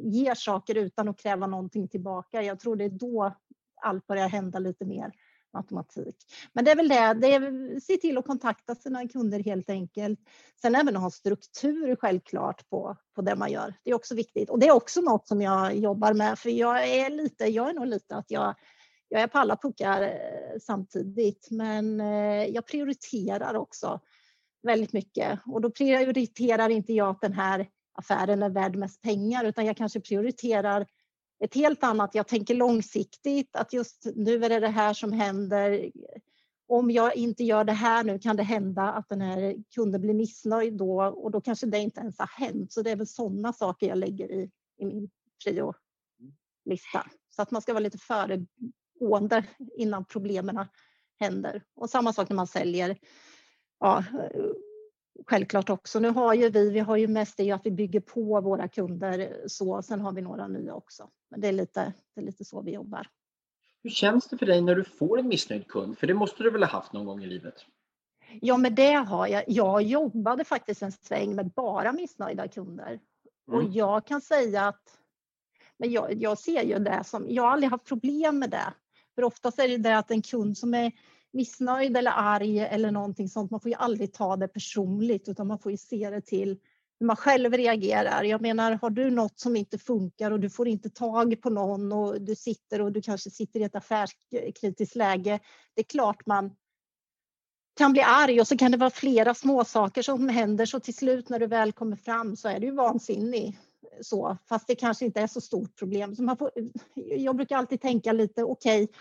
ger 0.00 0.34
saker 0.34 0.74
utan 0.74 1.08
att 1.08 1.18
kräva 1.18 1.46
någonting 1.46 1.88
tillbaka. 1.88 2.42
Jag 2.42 2.60
tror 2.60 2.76
det 2.76 2.84
är 2.84 2.90
då 2.90 3.36
allt 3.82 4.06
börjar 4.06 4.28
hända 4.28 4.58
lite 4.58 4.84
mer 4.84 5.12
automatik. 5.56 6.16
Men 6.52 6.64
det 6.64 6.70
är 6.70 6.76
väl 6.76 6.88
det, 6.88 7.14
det 7.14 7.34
är, 7.34 7.80
se 7.80 7.96
till 7.96 8.18
att 8.18 8.26
kontakta 8.26 8.74
sina 8.74 9.08
kunder 9.08 9.42
helt 9.42 9.70
enkelt. 9.70 10.20
Sen 10.62 10.74
även 10.74 10.96
att 10.96 11.02
ha 11.02 11.10
struktur 11.10 11.96
självklart 11.96 12.68
på, 12.68 12.96
på 13.14 13.22
det 13.22 13.36
man 13.36 13.52
gör. 13.52 13.74
Det 13.84 13.90
är 13.90 13.94
också 13.94 14.14
viktigt 14.14 14.50
och 14.50 14.58
det 14.58 14.66
är 14.66 14.72
också 14.72 15.00
något 15.00 15.28
som 15.28 15.42
jag 15.42 15.76
jobbar 15.76 16.14
med 16.14 16.38
för 16.38 16.50
jag 16.50 16.88
är 16.88 17.10
lite, 17.10 17.44
jag 17.44 17.68
är 17.68 17.74
nog 17.74 17.86
lite 17.86 18.16
att 18.16 18.30
jag 18.30 18.54
jag 19.08 19.20
är 19.20 19.26
på 19.26 19.38
alla 19.38 19.56
puckar 19.56 20.02
eh, 20.02 20.58
samtidigt 20.60 21.48
men 21.50 22.00
eh, 22.00 22.44
jag 22.44 22.66
prioriterar 22.66 23.54
också 23.54 24.00
väldigt 24.62 24.92
mycket 24.92 25.38
och 25.46 25.60
då 25.60 25.70
prioriterar 25.70 26.68
inte 26.68 26.92
jag 26.92 27.08
att 27.08 27.20
den 27.20 27.32
här 27.32 27.68
affären 27.92 28.42
är 28.42 28.50
värd 28.50 28.76
mest 28.76 29.02
pengar 29.02 29.44
utan 29.44 29.66
jag 29.66 29.76
kanske 29.76 30.00
prioriterar 30.00 30.86
ett 31.38 31.54
helt 31.54 31.84
annat, 31.84 32.14
jag 32.14 32.28
tänker 32.28 32.54
långsiktigt, 32.54 33.56
att 33.56 33.72
just 33.72 34.06
nu 34.14 34.44
är 34.44 34.48
det 34.48 34.60
det 34.60 34.68
här 34.68 34.94
som 34.94 35.12
händer. 35.12 35.90
Om 36.68 36.90
jag 36.90 37.16
inte 37.16 37.44
gör 37.44 37.64
det 37.64 37.72
här 37.72 38.04
nu 38.04 38.18
kan 38.18 38.36
det 38.36 38.42
hända 38.42 38.82
att 38.82 39.08
den 39.08 39.20
här 39.20 39.56
kunden 39.74 40.00
blir 40.00 40.14
missnöjd 40.14 40.76
då 40.76 41.02
och 41.02 41.30
då 41.30 41.40
kanske 41.40 41.66
det 41.66 41.78
inte 41.78 42.00
ens 42.00 42.18
har 42.18 42.30
hänt. 42.46 42.72
Så 42.72 42.82
det 42.82 42.90
är 42.90 42.96
väl 42.96 43.06
sådana 43.06 43.52
saker 43.52 43.88
jag 43.88 43.98
lägger 43.98 44.32
i, 44.32 44.50
i 44.78 44.84
min 44.84 45.10
prio-lista. 45.44 47.06
Så 47.36 47.42
att 47.42 47.50
man 47.50 47.62
ska 47.62 47.72
vara 47.72 47.80
lite 47.80 47.98
föregående 47.98 49.44
innan 49.76 50.04
problemen 50.04 50.66
händer. 51.20 51.62
Och 51.76 51.90
samma 51.90 52.12
sak 52.12 52.28
när 52.28 52.36
man 52.36 52.46
säljer. 52.46 52.96
Ja, 53.80 54.04
självklart 55.26 55.70
också. 55.70 56.00
Nu 56.00 56.08
har 56.10 56.34
ju 56.34 56.50
vi, 56.50 56.70
vi 56.70 56.80
har 56.80 56.96
ju 56.96 57.08
mest 57.08 57.36
det 57.36 57.50
att 57.50 57.66
vi 57.66 57.70
bygger 57.70 58.00
på 58.00 58.40
våra 58.40 58.68
kunder 58.68 59.36
så. 59.46 59.82
Sen 59.82 60.00
har 60.00 60.12
vi 60.12 60.22
några 60.22 60.48
nya 60.48 60.74
också. 60.74 61.10
Men 61.30 61.40
det 61.40 61.48
är 61.48 61.52
lite, 61.52 61.92
det 62.14 62.20
är 62.20 62.24
lite 62.24 62.44
så 62.44 62.62
vi 62.62 62.72
jobbar. 62.72 63.08
Hur 63.82 63.90
känns 63.90 64.28
det 64.28 64.38
för 64.38 64.46
dig 64.46 64.60
när 64.60 64.74
du 64.74 64.84
får 64.84 65.18
en 65.18 65.28
missnöjd 65.28 65.68
kund? 65.68 65.98
För 65.98 66.06
det 66.06 66.14
måste 66.14 66.42
du 66.42 66.50
väl 66.50 66.62
ha 66.62 66.70
haft 66.70 66.92
någon 66.92 67.06
gång 67.06 67.22
i 67.22 67.26
livet? 67.26 67.54
Ja, 68.40 68.56
men 68.56 68.74
det 68.74 68.92
har 68.92 69.26
jag. 69.26 69.44
Jag 69.46 69.82
jobbade 69.82 70.44
faktiskt 70.44 70.82
en 70.82 70.92
sväng 70.92 71.34
med 71.34 71.50
bara 71.50 71.92
missnöjda 71.92 72.48
kunder. 72.48 73.00
Mm. 73.48 73.58
Och 73.58 73.72
jag 73.72 74.06
kan 74.06 74.20
säga 74.20 74.68
att 74.68 74.98
men 75.78 75.92
jag, 75.92 76.14
jag 76.14 76.38
ser 76.38 76.62
ju 76.62 76.78
det 76.78 77.04
som, 77.04 77.26
jag 77.28 77.42
har 77.42 77.50
aldrig 77.50 77.70
haft 77.70 77.84
problem 77.84 78.38
med 78.38 78.50
det. 78.50 78.72
För 79.14 79.24
oftast 79.24 79.58
är 79.58 79.68
det 79.68 79.76
det 79.76 79.98
att 79.98 80.10
en 80.10 80.22
kund 80.22 80.58
som 80.58 80.74
är 80.74 80.92
missnöjd 81.36 81.96
eller 81.96 82.12
arg 82.14 82.58
eller 82.58 82.90
någonting 82.90 83.28
sånt. 83.28 83.50
Man 83.50 83.60
får 83.60 83.70
ju 83.70 83.76
aldrig 83.76 84.12
ta 84.12 84.36
det 84.36 84.48
personligt 84.48 85.28
utan 85.28 85.46
man 85.46 85.58
får 85.58 85.72
ju 85.72 85.78
se 85.78 86.10
det 86.10 86.20
till 86.20 86.58
hur 87.00 87.06
man 87.06 87.16
själv 87.16 87.52
reagerar. 87.52 88.22
Jag 88.24 88.40
menar, 88.40 88.72
har 88.82 88.90
du 88.90 89.10
något 89.10 89.40
som 89.40 89.56
inte 89.56 89.78
funkar 89.78 90.30
och 90.30 90.40
du 90.40 90.50
får 90.50 90.68
inte 90.68 90.90
tag 90.90 91.40
på 91.42 91.50
någon 91.50 91.92
och 91.92 92.20
du 92.20 92.36
sitter 92.36 92.80
och 92.80 92.92
du 92.92 93.02
kanske 93.02 93.30
sitter 93.30 93.60
i 93.60 93.62
ett 93.62 93.76
affärskritiskt 93.76 94.96
läge. 94.96 95.40
Det 95.74 95.80
är 95.80 95.84
klart 95.84 96.26
man 96.26 96.56
kan 97.76 97.92
bli 97.92 98.02
arg 98.02 98.40
och 98.40 98.48
så 98.48 98.56
kan 98.56 98.70
det 98.70 98.78
vara 98.78 98.90
flera 98.90 99.34
småsaker 99.34 100.02
som 100.02 100.28
händer 100.28 100.66
så 100.66 100.80
till 100.80 100.96
slut 100.96 101.28
när 101.28 101.38
du 101.38 101.46
väl 101.46 101.72
kommer 101.72 101.96
fram 101.96 102.36
så 102.36 102.48
är 102.48 102.60
du 102.60 102.70
vansinnig. 102.70 103.58
Så, 104.00 104.36
fast 104.48 104.66
det 104.66 104.74
kanske 104.74 105.04
inte 105.04 105.20
är 105.20 105.26
så 105.26 105.40
stort 105.40 105.78
problem. 105.78 106.16
Så 106.16 106.22
man 106.22 106.36
får, 106.36 106.50
jag 106.94 107.36
brukar 107.36 107.56
alltid 107.56 107.80
tänka 107.80 108.12
lite, 108.12 108.44
okej, 108.44 108.82
okay, 108.82 108.94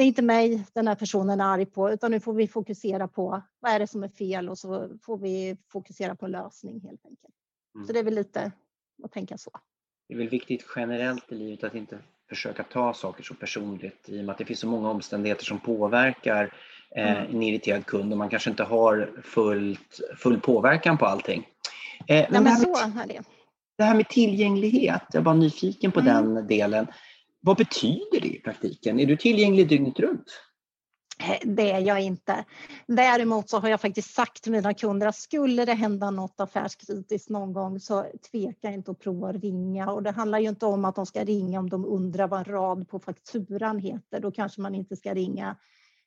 det 0.00 0.04
är 0.04 0.06
inte 0.06 0.22
mig 0.22 0.64
den 0.72 0.88
här 0.88 0.94
personen 0.94 1.40
är 1.40 1.44
arg 1.44 1.66
på 1.66 1.90
utan 1.90 2.10
nu 2.10 2.20
får 2.20 2.32
vi 2.32 2.48
fokusera 2.48 3.08
på 3.08 3.42
vad 3.60 3.72
är 3.72 3.78
det 3.78 3.86
som 3.86 4.02
är 4.02 4.08
fel 4.08 4.48
och 4.48 4.58
så 4.58 4.98
får 5.02 5.18
vi 5.18 5.56
fokusera 5.68 6.14
på 6.14 6.26
lösning 6.26 6.80
helt 6.80 7.06
enkelt. 7.06 7.34
Mm. 7.74 7.86
Så 7.86 7.92
det 7.92 7.98
är 7.98 8.04
väl 8.04 8.14
lite 8.14 8.52
att 9.04 9.12
tänka 9.12 9.38
så. 9.38 9.50
Det 10.08 10.14
är 10.14 10.18
väl 10.18 10.28
viktigt 10.28 10.66
generellt 10.76 11.32
i 11.32 11.34
livet 11.34 11.64
att 11.64 11.74
inte 11.74 11.98
försöka 12.28 12.62
ta 12.62 12.94
saker 12.94 13.22
så 13.22 13.34
personligt 13.34 14.08
i 14.08 14.20
och 14.20 14.24
med 14.24 14.32
att 14.32 14.38
det 14.38 14.44
finns 14.44 14.60
så 14.60 14.66
många 14.66 14.90
omständigheter 14.90 15.44
som 15.44 15.58
påverkar 15.58 16.54
eh, 16.96 17.12
mm. 17.12 17.36
en 17.36 17.42
irriterad 17.42 17.86
kund 17.86 18.12
och 18.12 18.18
man 18.18 18.28
kanske 18.28 18.50
inte 18.50 18.64
har 18.64 19.10
fullt, 19.22 20.00
full 20.16 20.40
påverkan 20.40 20.98
på 20.98 21.06
allting. 21.06 21.48
Eh, 22.06 22.26
men, 22.30 22.44
Nej, 22.44 22.52
men 22.52 22.56
så 22.56 23.00
är 23.00 23.06
det. 23.06 23.22
Det 23.78 23.84
här 23.84 23.94
med 23.94 24.08
tillgänglighet, 24.08 25.02
jag 25.12 25.22
var 25.22 25.34
nyfiken 25.34 25.92
på 25.92 26.00
mm. 26.00 26.34
den 26.34 26.46
delen. 26.46 26.86
Vad 27.40 27.56
betyder 27.56 28.20
det 28.20 28.28
i 28.28 28.40
praktiken? 28.40 29.00
Är 29.00 29.06
du 29.06 29.16
tillgänglig 29.16 29.68
dygnet 29.68 29.98
runt? 29.98 30.26
Eh, 31.20 31.38
det 31.44 31.70
är 31.70 31.80
jag 31.80 32.00
inte. 32.00 32.44
Däremot 32.86 33.50
så 33.50 33.58
har 33.58 33.68
jag 33.68 33.80
faktiskt 33.80 34.14
sagt 34.14 34.42
till 34.42 34.52
mina 34.52 34.74
kunder 34.74 35.06
att 35.06 35.16
skulle 35.16 35.64
det 35.64 35.74
hända 35.74 36.10
något 36.10 36.40
affärskritiskt 36.40 37.28
någon 37.28 37.52
gång 37.52 37.80
så 37.80 38.06
tveka 38.30 38.70
inte 38.70 38.90
att 38.90 38.98
prova 38.98 39.28
att 39.28 39.42
ringa. 39.42 39.90
Och 39.90 40.02
det 40.02 40.10
handlar 40.10 40.38
ju 40.38 40.48
inte 40.48 40.66
om 40.66 40.84
att 40.84 40.94
de 40.94 41.06
ska 41.06 41.24
ringa 41.24 41.58
om 41.58 41.70
de 41.70 41.84
undrar 41.84 42.28
vad 42.28 42.38
en 42.38 42.44
rad 42.44 42.88
på 42.88 42.98
fakturan 42.98 43.78
heter. 43.78 44.20
Då 44.20 44.30
kanske 44.30 44.60
man 44.60 44.74
inte 44.74 44.96
ska 44.96 45.14
ringa 45.14 45.56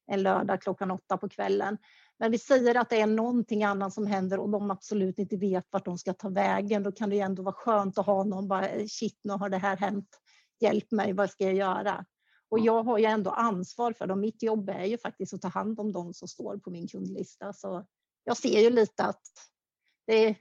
en 0.07 0.23
lördag 0.23 0.61
klockan 0.61 0.91
åtta 0.91 1.17
på 1.17 1.29
kvällen. 1.29 1.77
Men 2.19 2.31
vi 2.31 2.37
säger 2.37 2.75
att 2.75 2.89
det 2.89 3.01
är 3.01 3.07
någonting 3.07 3.63
annat 3.63 3.93
som 3.93 4.07
händer 4.07 4.39
och 4.39 4.49
de 4.49 4.71
absolut 4.71 5.19
inte 5.19 5.37
vet 5.37 5.65
vart 5.71 5.85
de 5.85 5.97
ska 5.97 6.13
ta 6.13 6.29
vägen. 6.29 6.83
Då 6.83 6.91
kan 6.91 7.09
det 7.09 7.15
ju 7.15 7.21
ändå 7.21 7.43
vara 7.43 7.55
skönt 7.55 7.97
att 7.97 8.05
ha 8.05 8.23
någon 8.23 8.47
bara 8.47 8.69
eh, 8.69 8.85
shit 8.85 9.19
nu 9.23 9.33
har 9.33 9.49
det 9.49 9.57
här 9.57 9.77
hänt. 9.77 10.19
Hjälp 10.63 10.91
mig, 10.91 11.13
vad 11.13 11.29
ska 11.29 11.43
jag 11.43 11.53
göra? 11.53 12.05
Och 12.49 12.59
jag 12.59 12.83
har 12.83 12.97
ju 12.97 13.05
ändå 13.05 13.31
ansvar 13.31 13.93
för 13.93 14.07
dem. 14.07 14.19
Mitt 14.19 14.43
jobb 14.43 14.69
är 14.69 14.85
ju 14.85 14.97
faktiskt 14.97 15.33
att 15.33 15.41
ta 15.41 15.47
hand 15.47 15.79
om 15.79 15.91
de 15.91 16.13
som 16.13 16.27
står 16.27 16.57
på 16.57 16.69
min 16.69 16.87
kundlista. 16.87 17.53
Så 17.53 17.85
jag 18.23 18.37
ser 18.37 18.59
ju 18.61 18.69
lite 18.69 19.03
att 19.03 19.21
det, 20.07 20.35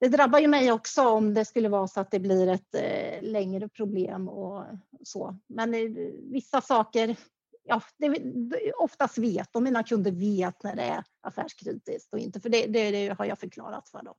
det 0.00 0.08
drabbar 0.08 0.38
ju 0.38 0.48
mig 0.48 0.72
också 0.72 1.08
om 1.08 1.34
det 1.34 1.44
skulle 1.44 1.68
vara 1.68 1.88
så 1.88 2.00
att 2.00 2.10
det 2.10 2.20
blir 2.20 2.48
ett 2.48 2.74
eh, 2.74 3.22
längre 3.22 3.68
problem 3.68 4.28
och 4.28 4.64
så. 5.04 5.36
Men 5.46 5.74
eh, 5.74 5.90
vissa 6.32 6.60
saker, 6.60 7.16
ja, 7.62 7.82
det, 7.96 8.72
oftast 8.72 9.18
vet 9.18 9.52
de, 9.52 9.64
mina 9.64 9.82
kunder 9.82 10.10
vet 10.10 10.62
när 10.62 10.76
det 10.76 10.82
är 10.82 11.04
affärskritiskt 11.20 12.12
och 12.12 12.18
inte, 12.18 12.40
för 12.40 12.48
det, 12.48 12.66
det, 12.66 12.90
det 12.90 13.18
har 13.18 13.24
jag 13.24 13.38
förklarat 13.38 13.88
för 13.88 14.02
dem. 14.02 14.14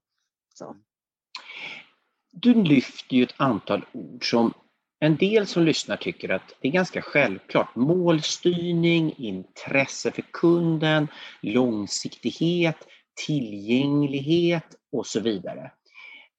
Så. 0.53 0.75
Du 2.31 2.53
lyfter 2.53 3.15
ju 3.15 3.23
ett 3.23 3.36
antal 3.38 3.86
ord 3.93 4.29
som 4.29 4.53
en 4.99 5.17
del 5.17 5.47
som 5.47 5.63
lyssnar 5.63 5.97
tycker 5.97 6.29
att 6.29 6.53
det 6.62 6.67
är 6.67 6.71
ganska 6.71 7.01
självklart. 7.01 7.75
Målstyrning, 7.75 9.13
intresse 9.17 10.12
för 10.12 10.21
kunden, 10.21 11.07
långsiktighet, 11.41 12.88
tillgänglighet 13.27 14.75
och 14.91 15.05
så 15.05 15.19
vidare. 15.19 15.71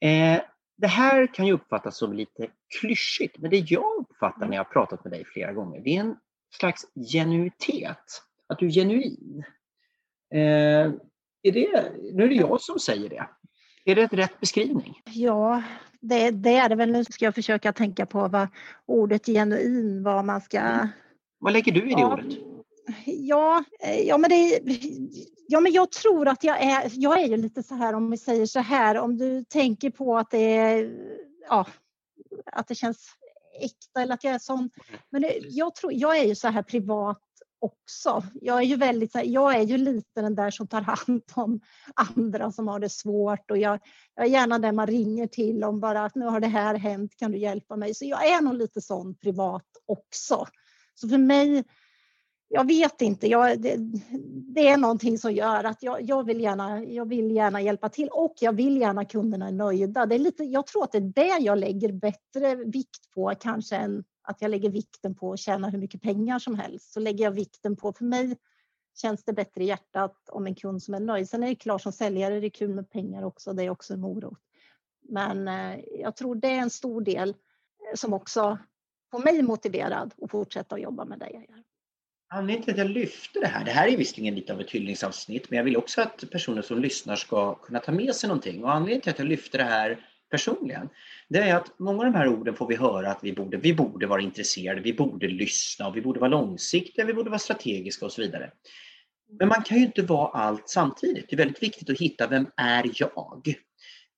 Eh, 0.00 0.40
det 0.76 0.86
här 0.86 1.34
kan 1.34 1.46
ju 1.46 1.52
uppfattas 1.52 1.98
som 1.98 2.12
lite 2.12 2.48
klyschigt, 2.80 3.38
men 3.38 3.50
det 3.50 3.56
jag 3.70 3.96
uppfattar 4.00 4.46
när 4.46 4.56
jag 4.56 4.64
har 4.64 4.72
pratat 4.72 5.04
med 5.04 5.12
dig 5.12 5.24
flera 5.24 5.52
gånger, 5.52 5.80
det 5.80 5.96
är 5.96 6.00
en 6.00 6.16
slags 6.58 6.86
genuitet. 7.12 8.22
Att 8.46 8.58
du 8.58 8.66
är 8.66 8.70
genuin. 8.70 9.44
Eh, 10.34 10.92
är 11.42 11.52
det, 11.52 11.92
nu 12.12 12.24
är 12.24 12.28
det 12.28 12.34
jag 12.34 12.60
som 12.60 12.78
säger 12.78 13.08
det. 13.08 13.28
Är 13.88 13.94
det 13.94 14.06
rätt 14.06 14.40
beskrivning? 14.40 15.02
Ja, 15.04 15.62
det, 16.00 16.30
det, 16.30 16.56
är 16.56 16.68
det 16.68 16.74
väl. 16.74 16.92
Nu 16.92 17.04
ska 17.04 17.24
jag 17.24 17.34
försöka 17.34 17.72
tänka 17.72 18.06
på 18.06 18.28
vad 18.28 18.48
ordet 18.86 19.26
genuin, 19.26 20.02
vad 20.02 20.24
man 20.24 20.40
ska... 20.40 20.88
Vad 21.38 21.52
lägger 21.52 21.72
du 21.72 21.90
i 21.90 21.94
det 21.94 22.00
ja, 22.00 22.12
ordet? 22.12 22.38
Ja, 23.06 23.64
eh, 23.80 24.00
ja, 24.00 24.18
men 24.18 24.30
det, 24.30 24.60
ja, 25.48 25.60
men 25.60 25.72
jag 25.72 25.92
tror 25.92 26.28
att 26.28 26.44
jag 26.44 26.62
är, 26.62 26.90
jag 26.92 27.20
är 27.20 27.26
ju 27.26 27.36
lite 27.36 27.62
så 27.62 27.74
här 27.74 27.94
om 27.94 28.10
vi 28.10 28.16
säger 28.16 28.46
så 28.46 28.60
här, 28.60 28.98
om 28.98 29.18
du 29.18 29.44
tänker 29.44 29.90
på 29.90 30.16
att 30.16 30.30
det 30.30 30.56
är, 30.56 30.90
ja, 31.48 31.66
att 32.52 32.68
det 32.68 32.74
känns 32.74 33.08
äkta 33.60 34.02
eller 34.02 34.14
att 34.14 34.24
jag 34.24 34.34
är 34.34 34.38
sån. 34.38 34.70
Men 35.10 35.22
det, 35.22 35.38
jag, 35.42 35.74
tror, 35.74 35.92
jag 35.92 36.18
är 36.18 36.24
ju 36.24 36.34
så 36.34 36.48
här 36.48 36.62
privat 36.62 37.20
också. 37.60 38.22
Jag 38.34 38.58
är 38.58 38.62
ju 38.62 38.76
väldigt, 38.76 39.14
jag 39.24 39.56
är 39.56 39.62
ju 39.62 39.78
lite 39.78 40.20
den 40.20 40.34
där 40.34 40.50
som 40.50 40.66
tar 40.66 40.80
hand 40.80 41.22
om 41.34 41.60
andra 41.94 42.52
som 42.52 42.68
har 42.68 42.80
det 42.80 42.88
svårt 42.88 43.50
och 43.50 43.58
jag, 43.58 43.78
jag 44.14 44.26
är 44.26 44.30
gärna 44.30 44.58
den 44.58 44.76
man 44.76 44.86
ringer 44.86 45.26
till 45.26 45.64
om 45.64 45.80
bara 45.80 46.04
att 46.04 46.14
nu 46.14 46.26
har 46.26 46.40
det 46.40 46.46
här 46.46 46.74
hänt, 46.74 47.16
kan 47.16 47.32
du 47.32 47.38
hjälpa 47.38 47.76
mig? 47.76 47.94
Så 47.94 48.04
jag 48.04 48.28
är 48.28 48.40
nog 48.40 48.54
lite 48.54 48.80
sån 48.80 49.14
privat 49.14 49.66
också. 49.86 50.46
Så 50.94 51.08
för 51.08 51.18
mig, 51.18 51.64
jag 52.48 52.66
vet 52.66 53.02
inte, 53.02 53.26
jag, 53.26 53.60
det, 53.60 53.76
det, 54.54 54.68
är 54.68 54.76
någonting 54.76 55.18
som 55.18 55.32
gör 55.32 55.64
att 55.64 55.82
jag, 55.82 56.02
jag, 56.02 56.26
vill 56.26 56.40
gärna, 56.40 56.84
jag 56.84 57.08
vill 57.08 57.30
gärna 57.30 57.60
hjälpa 57.60 57.88
till 57.88 58.08
och 58.08 58.34
jag 58.40 58.52
vill 58.52 58.76
gärna 58.80 59.04
kunderna 59.04 59.48
är 59.48 59.52
nöjda. 59.52 60.06
Det 60.06 60.14
är 60.14 60.18
lite, 60.18 60.44
jag 60.44 60.66
tror 60.66 60.84
att 60.84 60.92
det 60.92 60.98
är 60.98 61.12
det 61.14 61.44
jag 61.44 61.58
lägger 61.58 61.92
bättre 61.92 62.54
vikt 62.54 63.10
på 63.14 63.34
kanske 63.40 63.76
än 63.76 64.04
att 64.28 64.42
jag 64.42 64.50
lägger 64.50 64.70
vikten 64.70 65.14
på 65.14 65.32
att 65.32 65.38
tjäna 65.38 65.68
hur 65.68 65.78
mycket 65.78 66.02
pengar 66.02 66.38
som 66.38 66.54
helst. 66.54 66.92
Så 66.92 67.00
lägger 67.00 67.24
jag 67.24 67.30
vikten 67.30 67.76
på, 67.76 67.92
för 67.92 68.04
mig 68.04 68.36
känns 69.00 69.24
det 69.24 69.32
bättre 69.32 69.64
i 69.64 69.66
hjärtat 69.66 70.28
om 70.28 70.46
en 70.46 70.54
kund 70.54 70.82
som 70.82 70.94
är 70.94 71.00
nöjd. 71.00 71.28
Sen 71.28 71.42
är 71.42 71.48
det 71.48 71.54
klart 71.54 71.82
som 71.82 71.92
säljare 71.92 72.40
det 72.40 72.46
är 72.46 72.50
kul 72.50 72.74
med 72.74 72.90
pengar 72.90 73.22
också, 73.22 73.52
det 73.52 73.64
är 73.64 73.70
också 73.70 73.94
en 73.94 74.00
morot. 74.00 74.38
Men 75.08 75.48
eh, 75.48 75.80
jag 76.00 76.16
tror 76.16 76.34
det 76.34 76.48
är 76.48 76.58
en 76.58 76.70
stor 76.70 77.00
del 77.00 77.28
eh, 77.28 77.34
som 77.94 78.12
också 78.12 78.58
får 79.10 79.18
mig 79.18 79.42
motiverad 79.42 80.14
att 80.22 80.30
fortsätta 80.30 80.74
att 80.74 80.80
jobba 80.80 81.04
med 81.04 81.18
det 81.18 81.30
jag 81.30 81.42
gör. 81.50 81.62
Anledningen 82.34 82.62
till 82.62 82.72
att 82.72 82.78
jag 82.78 82.90
lyfter 82.90 83.40
det 83.40 83.46
här, 83.46 83.64
det 83.64 83.70
här 83.70 83.88
är 83.88 83.96
visserligen 83.96 84.34
lite 84.34 84.52
av 84.52 84.60
ett 84.60 84.70
hyllningsavsnitt, 84.70 85.50
men 85.50 85.56
jag 85.56 85.64
vill 85.64 85.76
också 85.76 86.00
att 86.00 86.24
personer 86.30 86.62
som 86.62 86.78
lyssnar 86.78 87.16
ska 87.16 87.54
kunna 87.54 87.80
ta 87.80 87.92
med 87.92 88.14
sig 88.14 88.28
någonting. 88.28 88.64
Och 88.64 88.72
anledningen 88.72 89.00
till 89.00 89.10
att 89.10 89.18
jag 89.18 89.28
lyfter 89.28 89.58
det 89.58 89.64
här 89.64 90.08
personligen, 90.30 90.88
det 91.28 91.38
är 91.38 91.56
att 91.56 91.78
många 91.78 91.98
av 91.98 92.04
de 92.04 92.14
här 92.14 92.28
orden 92.28 92.54
får 92.54 92.66
vi 92.66 92.76
höra 92.76 93.10
att 93.10 93.18
vi 93.22 93.32
borde, 93.32 93.56
vi 93.56 93.74
borde 93.74 94.06
vara 94.06 94.20
intresserade, 94.20 94.80
vi 94.80 94.92
borde 94.92 95.28
lyssna, 95.28 95.88
och 95.88 95.96
vi 95.96 96.00
borde 96.00 96.20
vara 96.20 96.30
långsiktiga, 96.30 97.04
vi 97.04 97.14
borde 97.14 97.30
vara 97.30 97.38
strategiska 97.38 98.04
och 98.04 98.12
så 98.12 98.22
vidare. 98.22 98.50
Men 99.38 99.48
man 99.48 99.62
kan 99.62 99.78
ju 99.78 99.84
inte 99.84 100.02
vara 100.02 100.28
allt 100.28 100.68
samtidigt. 100.68 101.26
Det 101.28 101.34
är 101.34 101.38
väldigt 101.38 101.62
viktigt 101.62 101.90
att 101.90 101.98
hitta 101.98 102.26
vem 102.26 102.46
är 102.56 102.90
jag? 102.94 103.54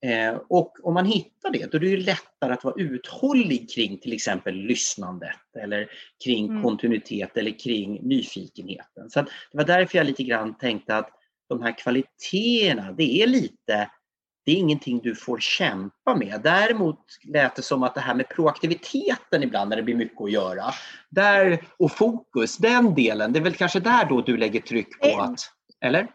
Eh, 0.07 0.41
och 0.49 0.77
om 0.83 0.95
man 0.95 1.07
hittar 1.07 1.51
det, 1.51 1.73
då 1.73 1.77
är 1.77 1.81
det 1.81 1.89
ju 1.89 1.97
lättare 1.97 2.53
att 2.53 2.65
vara 2.65 2.75
uthållig 2.79 3.71
kring 3.71 3.99
till 3.99 4.13
exempel 4.13 4.55
lyssnandet 4.55 5.57
eller 5.63 5.91
kring 6.25 6.49
mm. 6.49 6.63
kontinuitet 6.63 7.37
eller 7.37 7.59
kring 7.59 8.09
nyfikenheten. 8.09 9.11
Så 9.11 9.21
det 9.21 9.29
var 9.59 9.65
därför 9.65 9.99
jag 9.99 10.07
lite 10.07 10.23
grann 10.23 10.59
tänkte 10.59 10.97
att 10.97 11.11
de 11.49 11.63
här 11.63 11.79
kvaliteterna, 11.79 12.93
det 12.93 13.23
är 13.23 13.27
lite 13.27 13.91
det 14.51 14.55
är 14.55 14.59
ingenting 14.59 15.01
du 15.03 15.15
får 15.15 15.39
kämpa 15.39 16.17
med. 16.17 16.41
Däremot 16.45 16.99
lät 17.25 17.57
det 17.57 17.63
som 17.63 17.83
att 17.83 17.95
det 17.95 18.01
här 18.01 18.15
med 18.15 18.29
proaktiviteten 18.29 19.43
ibland 19.43 19.71
när 19.71 19.77
det 19.77 19.83
blir 19.83 19.95
mycket 19.95 20.21
att 20.21 20.33
göra, 20.33 20.65
där, 21.09 21.65
och 21.77 21.93
fokus, 21.93 22.57
den 22.57 22.95
delen, 22.95 23.33
det 23.33 23.39
är 23.39 23.43
väl 23.43 23.55
kanske 23.55 23.81
där 23.81 24.05
då 24.05 24.21
du 24.21 24.37
lägger 24.37 24.61
tryck 24.61 25.01
på 25.01 25.07
eh, 25.07 25.19
att, 25.19 25.41
eller? 25.85 26.09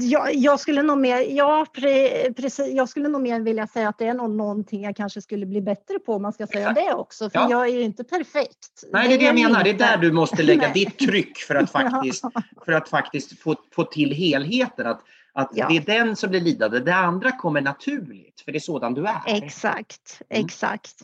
Jag, 0.00 0.34
jag, 0.34 0.60
skulle 0.60 0.82
nog 0.82 0.98
mer, 0.98 1.20
ja, 1.20 1.66
pre, 1.74 2.32
precis, 2.32 2.74
jag 2.74 2.88
skulle 2.88 3.08
nog 3.08 3.22
mer 3.22 3.40
vilja 3.40 3.66
säga 3.66 3.88
att 3.88 3.98
det 3.98 4.06
är 4.06 4.14
nog 4.14 4.30
någonting 4.30 4.82
jag 4.82 4.96
kanske 4.96 5.22
skulle 5.22 5.46
bli 5.46 5.60
bättre 5.60 5.98
på 5.98 6.14
om 6.14 6.22
man 6.22 6.32
ska 6.32 6.46
säga 6.46 6.70
Exakt. 6.70 6.86
det 6.86 6.94
också. 6.94 7.30
För 7.30 7.38
ja. 7.38 7.50
jag 7.50 7.68
är 7.68 7.72
ju 7.72 7.82
inte 7.82 8.04
perfekt. 8.04 8.84
Nej, 8.92 9.08
det 9.08 9.14
är 9.14 9.18
det 9.18 9.24
jag 9.24 9.34
menar. 9.34 9.64
Det 9.64 9.70
är 9.70 9.78
där 9.78 9.96
du 9.96 10.12
måste 10.12 10.42
lägga 10.42 10.72
ditt 10.72 10.98
tryck 10.98 11.38
för 11.38 11.54
att 11.54 11.70
faktiskt, 11.72 12.24
för 12.64 12.72
att 12.72 12.88
faktiskt 12.88 13.40
få, 13.40 13.56
få 13.74 13.84
till 13.84 14.12
helheten. 14.12 14.86
Att 14.86 15.00
att 15.40 15.50
ja. 15.54 15.68
det 15.68 15.76
är 15.76 16.04
den 16.04 16.16
som 16.16 16.30
blir 16.30 16.40
lidande, 16.40 16.80
det 16.80 16.94
andra 16.94 17.32
kommer 17.32 17.60
naturligt 17.60 18.40
för 18.40 18.52
det 18.52 18.58
är 18.58 18.60
sådan 18.60 18.94
du 18.94 19.06
är. 19.06 19.22
Exakt, 19.26 20.22
mm. 20.28 20.44
exakt. 20.44 20.96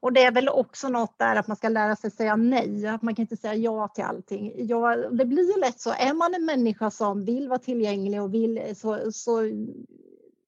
Och 0.00 0.12
det 0.12 0.24
är 0.24 0.32
väl 0.32 0.48
också 0.48 0.88
något 0.88 1.18
där 1.18 1.36
att 1.36 1.46
man 1.46 1.56
ska 1.56 1.68
lära 1.68 1.96
sig 1.96 2.10
säga 2.10 2.36
nej, 2.36 2.86
att 2.86 3.02
man 3.02 3.14
kan 3.14 3.22
inte 3.22 3.36
säga 3.36 3.54
ja 3.54 3.88
till 3.88 4.04
allting. 4.04 4.52
Ja, 4.56 4.96
det 4.96 5.24
blir 5.24 5.54
ju 5.54 5.60
lätt 5.60 5.80
så, 5.80 5.90
är 5.90 6.14
man 6.14 6.34
en 6.34 6.44
människa 6.44 6.90
som 6.90 7.24
vill 7.24 7.48
vara 7.48 7.58
tillgänglig 7.58 8.22
och 8.22 8.34
vill 8.34 8.76
så, 8.76 9.12
så 9.12 9.50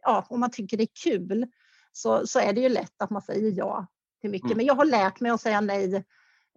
ja, 0.03 0.27
om 0.29 0.41
man 0.41 0.51
tycker 0.51 0.77
det 0.77 0.85
är 0.85 1.11
kul 1.11 1.47
så, 1.93 2.27
så 2.27 2.39
är 2.39 2.53
det 2.53 2.61
ju 2.61 2.69
lätt 2.69 3.03
att 3.03 3.11
man 3.11 3.23
säger 3.23 3.53
ja 3.59 3.87
till 4.21 4.31
mycket. 4.31 4.47
Mm. 4.47 4.57
Men 4.57 4.67
jag 4.67 4.75
har 4.75 4.85
lärt 4.85 5.21
mig 5.21 5.31
att 5.31 5.41
säga 5.41 5.61
nej 5.61 6.05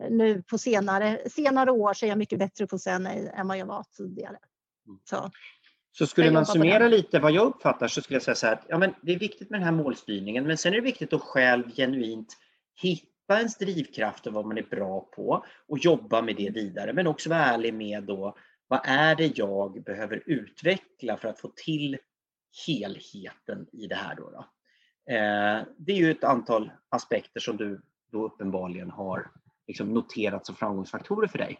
nu 0.10 0.43
på 0.43 0.58
senare, 0.58 1.19
senare 1.30 1.71
år 1.71 1.93
så 1.93 2.06
är 2.06 2.10
jag 2.10 2.17
mycket 2.17 2.39
bättre 2.39 2.67
på 2.67 2.75
att 2.75 2.82
säga 2.82 2.99
nej 2.99 3.32
än 3.36 3.47
vad 3.47 3.58
jag 3.58 3.65
var 3.65 3.86
tidigare. 3.97 4.38
Mm. 4.88 4.99
Så. 5.04 5.32
Så 5.91 6.08
skulle 6.08 6.32
man 6.32 6.45
summera 6.45 6.88
lite 6.88 7.19
vad 7.19 7.32
jag 7.32 7.45
uppfattar 7.45 7.88
så 7.88 8.02
skulle 8.02 8.15
jag 8.15 8.23
säga 8.23 8.36
så 8.36 8.47
här 8.47 8.54
att 8.54 8.65
ja, 8.69 8.78
men 8.78 8.93
det 9.02 9.13
är 9.13 9.19
viktigt 9.19 9.49
med 9.49 9.60
den 9.60 9.65
här 9.65 9.84
målstyrningen 9.84 10.47
men 10.47 10.58
sen 10.58 10.73
är 10.73 10.78
det 10.78 10.84
viktigt 10.84 11.13
att 11.13 11.21
själv 11.21 11.71
genuint 11.75 12.38
hitta 12.82 13.38
ens 13.38 13.58
drivkraft 13.58 14.28
och 14.28 14.34
vad 14.34 14.45
man 14.45 14.58
är 14.58 14.63
bra 14.63 15.10
på 15.15 15.45
och 15.67 15.78
jobba 15.78 16.21
med 16.21 16.36
det 16.36 16.49
vidare 16.49 16.93
men 16.93 17.08
också 17.08 17.30
vara 17.30 17.45
ärlig 17.45 17.73
med 17.73 18.04
då 18.04 18.38
vad 18.67 18.82
är 18.84 19.15
det 19.15 19.38
jag 19.38 19.84
behöver 19.84 20.23
utveckla 20.25 21.17
för 21.17 21.28
att 21.28 21.39
få 21.39 21.52
till 21.56 21.97
helheten 22.67 23.67
i 23.71 23.88
det 23.88 23.95
här 23.95 24.15
då? 24.15 24.30
då? 24.30 24.45
Eh, 25.13 25.63
det 25.78 25.91
är 25.91 25.97
ju 25.97 26.12
ett 26.12 26.23
antal 26.23 26.71
aspekter 26.89 27.39
som 27.39 27.58
du 27.58 27.82
då 28.12 28.25
uppenbarligen 28.25 28.91
har 28.91 29.32
liksom 29.67 29.93
noterat 29.93 30.45
som 30.45 30.56
framgångsfaktorer 30.56 31.28
för 31.28 31.38
dig. 31.38 31.60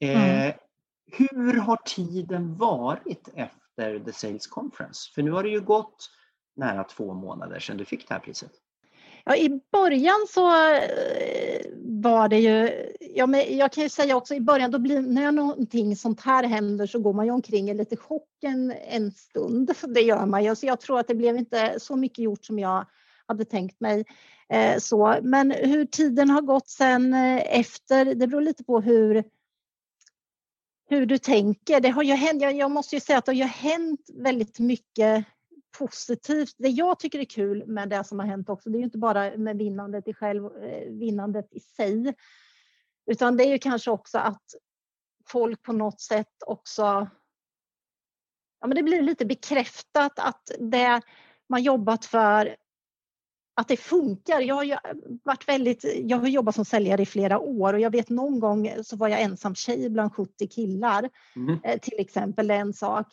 Eh, 0.00 0.40
mm. 0.40 0.52
Hur 1.12 1.54
har 1.54 1.76
tiden 1.84 2.56
varit 2.56 3.28
efter 3.34 3.98
The 4.04 4.12
Sales 4.12 4.46
Conference? 4.46 5.12
För 5.14 5.22
nu 5.22 5.30
har 5.30 5.42
det 5.42 5.48
ju 5.48 5.60
gått 5.60 6.10
nära 6.56 6.84
två 6.84 7.14
månader 7.14 7.58
sedan 7.58 7.76
du 7.76 7.84
fick 7.84 8.08
det 8.08 8.14
här 8.14 8.20
priset. 8.20 8.52
Ja, 9.24 9.36
I 9.36 9.60
början 9.72 10.26
så 10.28 10.46
eh, 10.74 11.66
var 11.82 12.28
det 12.28 12.38
ju, 12.38 12.70
ja, 13.00 13.26
men 13.26 13.56
jag 13.56 13.72
kan 13.72 13.82
ju 13.82 13.88
säga 13.88 14.16
också 14.16 14.34
i 14.34 14.40
början, 14.40 14.70
då 14.70 14.78
blir, 14.78 15.00
när 15.00 15.32
någonting 15.32 15.96
sånt 15.96 16.20
här 16.20 16.44
händer 16.44 16.86
så 16.86 16.98
går 16.98 17.12
man 17.12 17.26
ju 17.26 17.32
omkring 17.32 17.70
i 17.70 17.74
lite 17.74 17.96
chocken 17.96 18.72
en 18.88 19.10
stund. 19.10 19.72
Det 19.94 20.00
gör 20.00 20.26
man 20.26 20.44
ju, 20.44 20.56
så 20.56 20.66
jag 20.66 20.80
tror 20.80 21.00
att 21.00 21.08
det 21.08 21.14
blev 21.14 21.36
inte 21.36 21.80
så 21.80 21.96
mycket 21.96 22.18
gjort 22.18 22.44
som 22.44 22.58
jag 22.58 22.86
hade 23.26 23.44
tänkt 23.44 23.80
mig. 23.80 24.04
Eh, 24.48 24.78
så. 24.78 25.18
Men 25.22 25.50
hur 25.50 25.84
tiden 25.84 26.30
har 26.30 26.42
gått 26.42 26.68
sen 26.68 27.14
eh, 27.14 27.58
efter, 27.58 28.04
det 28.04 28.26
beror 28.26 28.40
lite 28.40 28.64
på 28.64 28.80
hur 28.80 29.24
hur 30.88 31.06
du 31.06 31.18
tänker. 31.18 31.80
Det 31.80 31.88
har 31.88 32.02
ju 32.02 32.12
hänt, 32.12 32.42
jag, 32.42 32.56
jag 32.56 32.70
måste 32.70 32.96
ju 32.96 33.00
säga 33.00 33.18
att 33.18 33.26
det 33.26 33.40
har 33.40 33.48
hänt 33.48 34.00
väldigt 34.14 34.58
mycket 34.58 35.24
positivt. 35.78 36.54
Det 36.58 36.68
jag 36.68 36.98
tycker 36.98 37.18
är 37.18 37.24
kul 37.24 37.66
med 37.66 37.88
det 37.88 38.04
som 38.04 38.18
har 38.18 38.26
hänt 38.26 38.48
också, 38.48 38.70
det 38.70 38.76
är 38.76 38.78
ju 38.78 38.84
inte 38.84 38.98
bara 38.98 39.36
med 39.36 39.58
vinnandet 39.58 40.08
i, 40.08 40.14
själv, 40.14 40.44
eh, 40.44 40.92
vinnandet 40.92 41.48
i 41.52 41.60
sig, 41.60 42.14
utan 43.10 43.36
det 43.36 43.44
är 43.44 43.48
ju 43.48 43.58
kanske 43.58 43.90
också 43.90 44.18
att 44.18 44.44
folk 45.28 45.62
på 45.62 45.72
något 45.72 46.00
sätt 46.00 46.42
också... 46.46 47.08
Ja, 48.60 48.66
men 48.66 48.76
det 48.76 48.82
blir 48.82 49.02
lite 49.02 49.26
bekräftat 49.26 50.18
att 50.18 50.50
det 50.58 51.00
man 51.48 51.62
jobbat 51.62 52.04
för 52.04 52.56
att 53.56 53.68
det 53.68 53.76
funkar. 53.76 54.40
Jag 54.40 54.54
har, 54.54 54.78
varit 55.24 55.48
väldigt, 55.48 55.84
jag 56.04 56.18
har 56.18 56.28
jobbat 56.28 56.54
som 56.54 56.64
säljare 56.64 57.02
i 57.02 57.06
flera 57.06 57.38
år 57.38 57.72
och 57.72 57.80
jag 57.80 57.90
vet 57.90 58.08
någon 58.08 58.40
gång 58.40 58.72
så 58.82 58.96
var 58.96 59.08
jag 59.08 59.20
ensam 59.20 59.54
tjej 59.54 59.90
bland 59.90 60.14
70 60.14 60.48
killar. 60.48 61.10
Mm. 61.36 61.58
Eh, 61.64 61.78
till 61.78 61.98
exempel, 61.98 62.50
en 62.50 62.72
sak. 62.72 63.06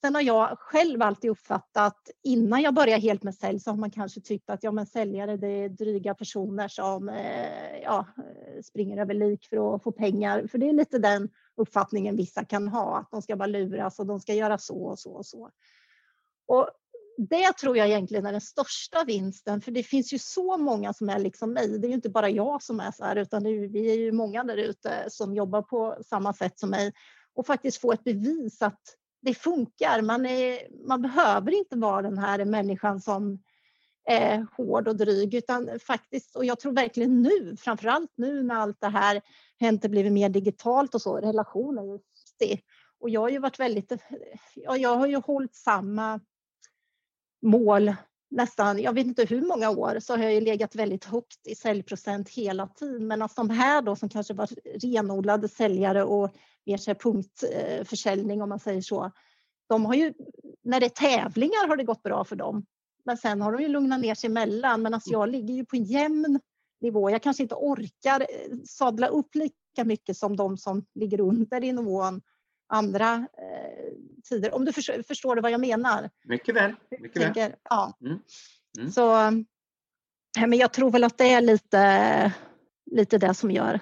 Sen 0.00 0.14
har 0.14 0.22
jag 0.22 0.58
själv 0.58 1.02
alltid 1.02 1.30
uppfattat, 1.30 2.10
innan 2.22 2.62
jag 2.62 2.74
började 2.74 3.02
helt 3.02 3.22
med 3.22 3.34
sälj, 3.34 3.60
så 3.60 3.70
har 3.70 3.76
man 3.76 3.90
kanske 3.90 4.20
tyckt 4.20 4.50
att 4.50 4.62
ja, 4.62 4.70
men 4.70 4.86
säljare 4.86 5.36
det 5.36 5.48
är 5.48 5.68
dryga 5.68 6.14
personer 6.14 6.68
som 6.68 7.08
eh, 7.08 7.78
ja, 7.82 8.06
springer 8.64 9.00
över 9.00 9.14
lik 9.14 9.46
för 9.50 9.74
att 9.74 9.82
få 9.82 9.92
pengar. 9.92 10.46
För 10.46 10.58
det 10.58 10.68
är 10.68 10.72
lite 10.72 10.98
den 10.98 11.28
uppfattningen 11.56 12.16
vissa 12.16 12.44
kan 12.44 12.68
ha, 12.68 12.98
att 12.98 13.10
de 13.10 13.22
ska 13.22 13.36
bara 13.36 13.46
luras 13.46 13.98
och 13.98 14.06
de 14.06 14.20
ska 14.20 14.34
göra 14.34 14.58
så 14.58 14.84
och 14.84 14.98
så 14.98 15.12
och 15.12 15.26
så. 15.26 15.50
Och 16.46 16.70
det 17.16 17.52
tror 17.52 17.76
jag 17.76 17.88
egentligen 17.88 18.26
är 18.26 18.32
den 18.32 18.40
största 18.40 19.04
vinsten, 19.04 19.60
för 19.60 19.70
det 19.70 19.82
finns 19.82 20.12
ju 20.12 20.18
så 20.18 20.56
många 20.56 20.92
som 20.92 21.08
är 21.08 21.18
liksom 21.18 21.52
mig. 21.52 21.78
Det 21.78 21.86
är 21.86 21.88
ju 21.88 21.94
inte 21.94 22.10
bara 22.10 22.30
jag 22.30 22.62
som 22.62 22.80
är 22.80 22.90
så 22.90 23.04
här, 23.04 23.16
utan 23.16 23.46
är, 23.46 23.68
vi 23.68 23.90
är 23.90 23.96
ju 23.96 24.12
många 24.12 24.44
där 24.44 24.56
ute 24.56 25.04
som 25.08 25.34
jobbar 25.34 25.62
på 25.62 25.96
samma 26.06 26.32
sätt 26.32 26.58
som 26.58 26.70
mig 26.70 26.92
och 27.34 27.46
faktiskt 27.46 27.80
få 27.80 27.92
ett 27.92 28.04
bevis 28.04 28.62
att 28.62 28.80
det 29.22 29.34
funkar. 29.34 30.02
Man, 30.02 30.26
är, 30.26 30.58
man 30.88 31.02
behöver 31.02 31.52
inte 31.52 31.76
vara 31.76 32.02
den 32.02 32.18
här 32.18 32.44
människan 32.44 33.00
som 33.00 33.42
är 34.04 34.46
hård 34.56 34.88
och 34.88 34.96
dryg, 34.96 35.34
utan 35.34 35.78
faktiskt, 35.86 36.36
och 36.36 36.44
jag 36.44 36.60
tror 36.60 36.72
verkligen 36.72 37.22
nu, 37.22 37.56
framför 37.56 37.88
allt 37.88 38.12
nu 38.16 38.42
när 38.42 38.54
allt 38.54 38.80
det 38.80 38.88
här 38.88 39.20
hänt 39.60 39.84
och 39.84 39.90
blivit 39.90 40.12
mer 40.12 40.28
digitalt 40.28 40.94
och 40.94 41.02
så, 41.02 41.16
relationer 41.16 41.82
är 41.82 41.92
viktigt. 41.92 42.64
Och 43.00 43.10
jag 43.10 43.20
har 43.20 43.28
ju 43.28 43.38
varit 43.38 43.60
väldigt, 43.60 43.92
jag 44.54 44.96
har 44.96 45.06
ju 45.06 45.16
hållit 45.16 45.54
samma 45.54 46.20
mål 47.42 47.94
nästan, 48.30 48.78
jag 48.78 48.92
vet 48.92 49.06
inte 49.06 49.24
hur 49.24 49.42
många 49.42 49.70
år, 49.70 49.98
så 50.00 50.16
har 50.16 50.22
jag 50.22 50.34
ju 50.34 50.40
legat 50.40 50.74
väldigt 50.74 51.04
högt 51.04 51.46
i 51.46 51.54
säljprocent 51.54 52.28
hela 52.28 52.66
tiden. 52.66 53.06
Men 53.06 53.22
alltså 53.22 53.40
de 53.40 53.50
här 53.50 53.82
då 53.82 53.96
som 53.96 54.08
kanske 54.08 54.34
var 54.34 54.48
renodlade 54.82 55.48
säljare 55.48 56.04
och 56.04 56.30
mer 56.66 56.76
så 56.76 56.94
punktförsäljning 56.94 58.42
om 58.42 58.48
man 58.48 58.60
säger 58.60 58.82
så. 58.82 59.10
De 59.68 59.86
har 59.86 59.94
ju, 59.94 60.14
när 60.62 60.80
det 60.80 60.86
är 60.86 60.90
tävlingar 61.20 61.68
har 61.68 61.76
det 61.76 61.84
gått 61.84 62.02
bra 62.02 62.24
för 62.24 62.36
dem. 62.36 62.66
Men 63.04 63.16
sen 63.16 63.42
har 63.42 63.52
de 63.52 63.62
ju 63.62 63.68
lugnat 63.68 64.00
ner 64.00 64.14
sig 64.14 64.30
emellan. 64.30 64.82
Men 64.82 64.94
alltså 64.94 65.10
jag 65.10 65.28
ligger 65.28 65.54
ju 65.54 65.64
på 65.64 65.76
en 65.76 65.84
jämn 65.84 66.40
nivå. 66.80 67.10
Jag 67.10 67.22
kanske 67.22 67.42
inte 67.42 67.54
orkar 67.54 68.20
eh, 68.20 68.56
sadla 68.64 69.06
upp 69.06 69.34
lika 69.34 69.84
mycket 69.84 70.16
som 70.16 70.36
de 70.36 70.56
som 70.56 70.84
ligger 70.94 71.20
under 71.20 71.64
i 71.64 71.72
nivån 71.72 72.20
andra 72.70 73.14
eh, 73.14 73.92
tider. 74.28 74.54
Om 74.54 74.64
du 74.64 74.72
förstår, 74.72 75.02
förstår 75.02 75.36
du 75.36 75.42
vad 75.42 75.50
jag 75.50 75.60
menar? 75.60 76.10
Mycket 76.24 76.56
väl. 76.56 76.74
Mycket 77.00 77.22
tänker, 77.22 77.48
väl. 77.48 77.52
Ja. 77.62 77.98
Mm. 78.00 78.18
Mm. 78.78 78.90
Så, 78.90 79.30
men 80.40 80.58
jag 80.58 80.72
tror 80.72 80.90
väl 80.90 81.04
att 81.04 81.18
det 81.18 81.32
är 81.32 81.40
lite, 81.40 82.32
lite 82.90 83.18
det 83.18 83.34
som 83.34 83.50
gör 83.50 83.80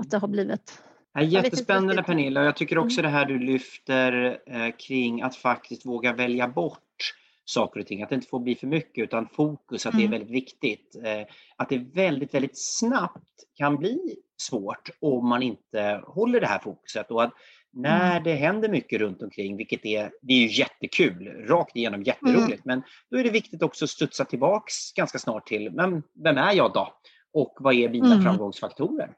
att 0.00 0.10
det 0.10 0.18
har 0.18 0.28
blivit 0.28 0.82
Ja, 1.12 1.22
jättespännande 1.22 2.02
Pernilla 2.02 2.44
jag 2.44 2.56
tycker 2.56 2.78
också 2.78 3.00
mm. 3.00 3.12
det 3.12 3.18
här 3.18 3.26
du 3.26 3.38
lyfter 3.38 4.40
eh, 4.46 4.70
kring 4.78 5.22
att 5.22 5.36
faktiskt 5.36 5.86
våga 5.86 6.12
välja 6.12 6.48
bort 6.48 7.14
saker 7.44 7.80
och 7.80 7.86
ting, 7.86 8.02
att 8.02 8.08
det 8.08 8.14
inte 8.14 8.28
får 8.28 8.40
bli 8.40 8.54
för 8.54 8.66
mycket 8.66 9.02
utan 9.04 9.28
fokus, 9.28 9.86
att 9.86 9.94
mm. 9.94 10.00
det 10.00 10.04
är 10.04 10.16
mm. 10.16 10.18
väldigt 10.18 10.42
viktigt. 10.42 10.96
Eh, 11.04 11.34
att 11.56 11.68
det 11.68 11.78
väldigt, 11.78 12.34
väldigt 12.34 12.58
snabbt 12.58 13.44
kan 13.54 13.76
bli 13.76 14.16
svårt 14.36 14.90
om 15.00 15.28
man 15.28 15.42
inte 15.42 16.02
håller 16.06 16.40
det 16.40 16.46
här 16.46 16.58
fokuset 16.58 17.10
och 17.10 17.22
att 17.22 17.32
när 17.72 18.10
mm. 18.10 18.22
det 18.22 18.34
händer 18.34 18.68
mycket 18.68 19.00
runt 19.00 19.22
omkring, 19.22 19.56
vilket 19.56 19.84
är, 19.84 20.10
det 20.22 20.32
är 20.32 20.38
ju 20.38 20.58
jättekul, 20.58 21.46
rakt 21.48 21.76
igenom 21.76 22.02
jätteroligt, 22.02 22.64
mm. 22.64 22.78
men 22.78 22.82
då 23.10 23.18
är 23.18 23.24
det 23.24 23.30
viktigt 23.30 23.62
också 23.62 23.84
att 23.84 23.90
studsa 23.90 24.24
tillbaks 24.24 24.92
ganska 24.92 25.18
snart 25.18 25.46
till, 25.46 25.70
men 25.72 26.02
vem 26.24 26.38
är 26.38 26.52
jag 26.52 26.72
då? 26.72 26.94
Och 27.32 27.56
vad 27.60 27.74
är 27.74 27.88
mina 27.88 28.12
mm. 28.12 28.22
framgångsfaktorer? 28.22 29.14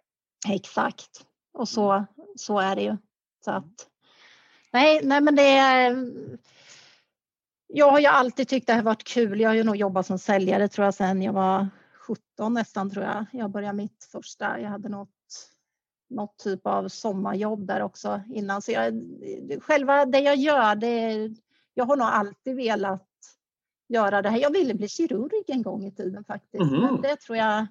Exakt, 0.48 1.26
och 1.52 1.68
så, 1.68 1.92
mm. 1.92 2.06
så 2.36 2.58
är 2.58 2.76
det 2.76 2.82
ju. 2.82 2.96
Så 3.44 3.50
att, 3.50 3.88
nej, 4.72 5.00
nej, 5.02 5.20
men 5.20 5.36
det 5.36 5.48
är... 5.48 6.10
Jag 7.72 7.90
har 7.90 8.00
ju 8.00 8.06
alltid 8.06 8.48
tyckt 8.48 8.66
det 8.66 8.72
har 8.72 8.82
varit 8.82 9.04
kul. 9.04 9.40
Jag 9.40 9.50
har 9.50 9.54
ju 9.54 9.64
nog 9.64 9.76
jobbat 9.76 10.06
som 10.06 10.18
säljare 10.18 10.68
tror 10.68 10.84
jag 10.84 10.94
sedan 10.94 11.22
jag 11.22 11.32
var 11.32 11.68
17 12.06 12.54
nästan 12.54 12.90
tror 12.90 13.04
jag. 13.04 13.26
Jag 13.32 13.50
började 13.50 13.76
mitt 13.76 14.08
första, 14.12 14.60
jag 14.60 14.68
hade 14.68 14.88
något 14.88 15.19
något 16.10 16.38
typ 16.38 16.66
av 16.66 16.88
sommarjobb 16.88 17.66
där 17.66 17.82
också 17.82 18.20
innan. 18.28 18.62
Så 18.62 18.72
jag, 18.72 19.02
själva 19.62 20.06
det 20.06 20.20
jag 20.20 20.36
gör, 20.36 20.74
det, 20.74 21.30
jag 21.74 21.84
har 21.84 21.96
nog 21.96 22.06
alltid 22.06 22.56
velat 22.56 23.08
göra 23.88 24.22
det 24.22 24.30
här. 24.30 24.38
Jag 24.38 24.52
ville 24.52 24.74
bli 24.74 24.88
kirurg 24.88 25.44
en 25.46 25.62
gång 25.62 25.84
i 25.84 25.92
tiden 25.92 26.24
faktiskt. 26.24 26.62
Mm. 26.62 26.80
Men 26.80 27.00
det 27.00 27.16
tror 27.16 27.38
jag, 27.38 27.66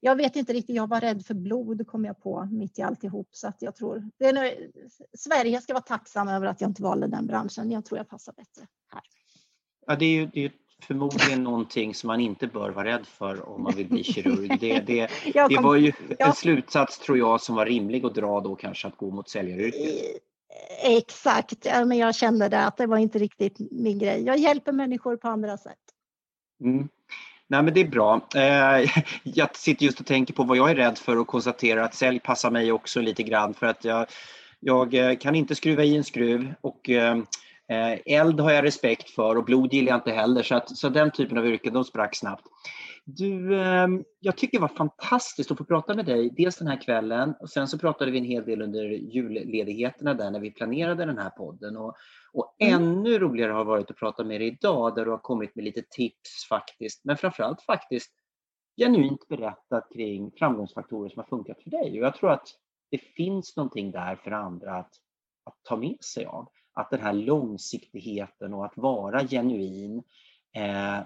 jag 0.00 0.16
vet 0.16 0.36
inte 0.36 0.52
riktigt, 0.52 0.76
jag 0.76 0.86
var 0.86 1.00
rädd 1.00 1.26
för 1.26 1.34
blod 1.34 1.86
kom 1.86 2.04
jag 2.04 2.22
på 2.22 2.44
mitt 2.44 2.78
i 2.78 2.82
alltihop. 2.82 3.28
Så 3.30 3.48
att 3.48 3.62
jag 3.62 3.76
tror, 3.76 4.10
det 4.18 4.26
är 4.26 4.32
nu, 4.32 4.70
Sverige 5.18 5.60
ska 5.60 5.72
vara 5.72 5.82
tacksam 5.82 6.28
över 6.28 6.46
att 6.46 6.60
jag 6.60 6.70
inte 6.70 6.82
valde 6.82 7.06
den 7.06 7.26
branschen. 7.26 7.70
Jag 7.70 7.84
tror 7.84 7.98
jag 7.98 8.08
passar 8.08 8.32
bättre 8.32 8.66
här. 8.92 9.02
Ja, 9.86 9.96
det 9.96 10.04
är 10.04 10.10
ju 10.10 10.26
det 10.26 10.44
är 10.44 10.52
förmodligen 10.82 11.44
någonting 11.44 11.94
som 11.94 12.06
man 12.06 12.20
inte 12.20 12.46
bör 12.46 12.70
vara 12.70 12.84
rädd 12.84 13.06
för 13.06 13.48
om 13.48 13.62
man 13.62 13.74
vill 13.74 13.88
bli 13.88 14.04
kirurg. 14.04 14.58
Det, 14.60 14.80
det, 14.86 15.10
det 15.48 15.60
var 15.60 15.76
ju 15.76 15.92
en 16.18 16.32
slutsats 16.32 16.98
tror 16.98 17.18
jag 17.18 17.40
som 17.40 17.56
var 17.56 17.66
rimlig 17.66 18.04
att 18.04 18.14
dra 18.14 18.40
då 18.40 18.56
kanske 18.56 18.88
att 18.88 18.96
gå 18.96 19.10
mot 19.10 19.28
säljaryrket. 19.28 20.22
Exakt, 20.82 21.64
ja, 21.64 21.84
men 21.84 21.98
jag 21.98 22.14
kände 22.14 22.48
det 22.48 22.64
att 22.64 22.76
det 22.76 22.86
var 22.86 22.98
inte 22.98 23.18
riktigt 23.18 23.56
min 23.58 23.98
grej. 23.98 24.22
Jag 24.22 24.38
hjälper 24.38 24.72
människor 24.72 25.16
på 25.16 25.28
andra 25.28 25.56
sätt. 25.56 25.78
Mm. 26.60 26.88
Nej 27.48 27.62
men 27.62 27.74
det 27.74 27.80
är 27.80 27.88
bra. 27.88 28.20
Eh, 28.34 28.90
jag 29.22 29.56
sitter 29.56 29.84
just 29.84 30.00
och 30.00 30.06
tänker 30.06 30.34
på 30.34 30.42
vad 30.42 30.56
jag 30.56 30.70
är 30.70 30.74
rädd 30.74 30.98
för 30.98 31.18
och 31.18 31.26
konstaterar 31.26 31.82
att 31.82 31.94
sälj 31.94 32.20
passar 32.20 32.50
mig 32.50 32.72
också 32.72 33.00
lite 33.00 33.22
grann 33.22 33.54
för 33.54 33.66
att 33.66 33.84
jag, 33.84 34.06
jag 34.60 34.94
eh, 34.94 35.16
kan 35.16 35.34
inte 35.34 35.54
skruva 35.54 35.84
i 35.84 35.96
en 35.96 36.04
skruv 36.04 36.54
och 36.60 36.90
eh, 37.68 37.98
eld 38.06 38.40
har 38.40 38.52
jag 38.52 38.64
respekt 38.64 39.10
för 39.10 39.36
och 39.36 39.44
blod 39.44 39.72
gillar 39.72 39.88
jag 39.88 39.98
inte 39.98 40.10
heller 40.10 40.42
så, 40.42 40.54
att, 40.54 40.76
så 40.76 40.88
den 40.88 41.10
typen 41.10 41.38
av 41.38 41.46
yrken 41.46 41.74
de 41.74 41.84
sprack 41.84 42.16
snabbt. 42.16 42.46
Du, 43.04 43.60
eh, 43.60 43.86
jag 44.20 44.36
tycker 44.36 44.58
det 44.58 44.62
var 44.62 44.68
fantastiskt 44.68 45.50
att 45.50 45.58
få 45.58 45.64
prata 45.64 45.94
med 45.94 46.06
dig, 46.06 46.30
dels 46.36 46.56
den 46.56 46.68
här 46.68 46.80
kvällen 46.82 47.34
och 47.40 47.50
sen 47.50 47.68
så 47.68 47.78
pratade 47.78 48.10
vi 48.10 48.18
en 48.18 48.24
hel 48.24 48.44
del 48.44 48.62
under 48.62 48.84
julledigheterna 48.84 50.14
där 50.14 50.30
när 50.30 50.40
vi 50.40 50.50
planerade 50.50 51.04
den 51.04 51.18
här 51.18 51.30
podden. 51.30 51.76
Och, 51.76 51.94
och 52.32 52.54
mm. 52.58 52.82
ännu 52.82 53.18
roligare 53.18 53.52
har 53.52 53.64
varit 53.64 53.90
att 53.90 53.96
prata 53.96 54.24
med 54.24 54.40
dig 54.40 54.48
idag 54.48 54.94
där 54.94 55.04
du 55.04 55.10
har 55.10 55.18
kommit 55.18 55.56
med 55.56 55.64
lite 55.64 55.82
tips 55.90 56.48
faktiskt, 56.48 57.04
men 57.04 57.16
framförallt 57.16 57.62
faktiskt 57.62 58.12
genuint 58.76 59.28
berättat 59.28 59.88
kring 59.94 60.30
framgångsfaktorer 60.38 61.08
som 61.08 61.18
har 61.20 61.26
funkat 61.26 61.62
för 61.62 61.70
dig. 61.70 61.90
Och 61.90 62.06
jag 62.06 62.14
tror 62.14 62.30
att 62.30 62.48
det 62.90 62.98
finns 62.98 63.56
någonting 63.56 63.90
där 63.90 64.16
för 64.16 64.30
andra 64.30 64.76
att, 64.76 64.92
att 65.44 65.56
ta 65.62 65.76
med 65.76 66.04
sig 66.04 66.24
av 66.24 66.48
att 66.76 66.90
den 66.90 67.00
här 67.00 67.12
långsiktigheten 67.12 68.54
och 68.54 68.64
att 68.64 68.76
vara 68.76 69.26
genuin 69.26 70.02
eh, 70.54 71.00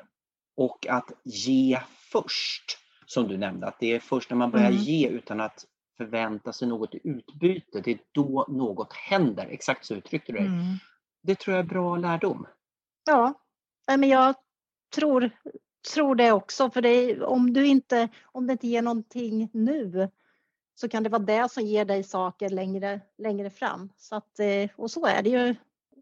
och 0.56 0.86
att 0.86 1.12
ge 1.24 1.80
först, 2.12 2.78
som 3.06 3.28
du 3.28 3.38
nämnde, 3.38 3.66
att 3.66 3.80
det 3.80 3.92
är 3.92 4.00
först 4.00 4.30
när 4.30 4.36
man 4.36 4.50
börjar 4.50 4.70
mm. 4.70 4.82
ge 4.82 5.08
utan 5.08 5.40
att 5.40 5.64
förvänta 5.96 6.52
sig 6.52 6.68
något 6.68 6.94
i 6.94 7.00
utbyte, 7.04 7.80
det 7.80 7.90
är 7.90 7.98
då 8.12 8.46
något 8.48 8.92
händer. 8.92 9.46
Exakt 9.46 9.84
så 9.84 9.94
uttryckte 9.94 10.32
du 10.32 10.38
dig. 10.38 10.46
Mm. 10.46 10.76
Det 11.22 11.34
tror 11.38 11.56
jag 11.56 11.64
är 11.64 11.68
bra 11.68 11.96
lärdom. 11.96 12.46
Ja, 13.06 13.34
men 13.86 14.08
jag 14.08 14.34
tror, 14.94 15.30
tror 15.94 16.14
det 16.14 16.32
också, 16.32 16.70
för 16.70 16.82
det, 16.82 17.22
om, 17.22 17.52
du 17.52 17.66
inte, 17.66 18.08
om 18.24 18.46
det 18.46 18.52
inte 18.52 18.68
ger 18.68 18.82
någonting 18.82 19.50
nu 19.52 20.10
så 20.80 20.88
kan 20.88 21.02
det 21.02 21.08
vara 21.08 21.22
det 21.22 21.50
som 21.50 21.62
ger 21.62 21.84
dig 21.84 22.02
saker 22.02 22.48
längre, 22.48 23.00
längre 23.18 23.50
fram. 23.50 23.88
Så 23.96 24.16
att, 24.16 24.40
eh, 24.40 24.70
och 24.76 24.90
så 24.90 25.06
är 25.06 25.22
det 25.22 25.30
ju 25.30 25.54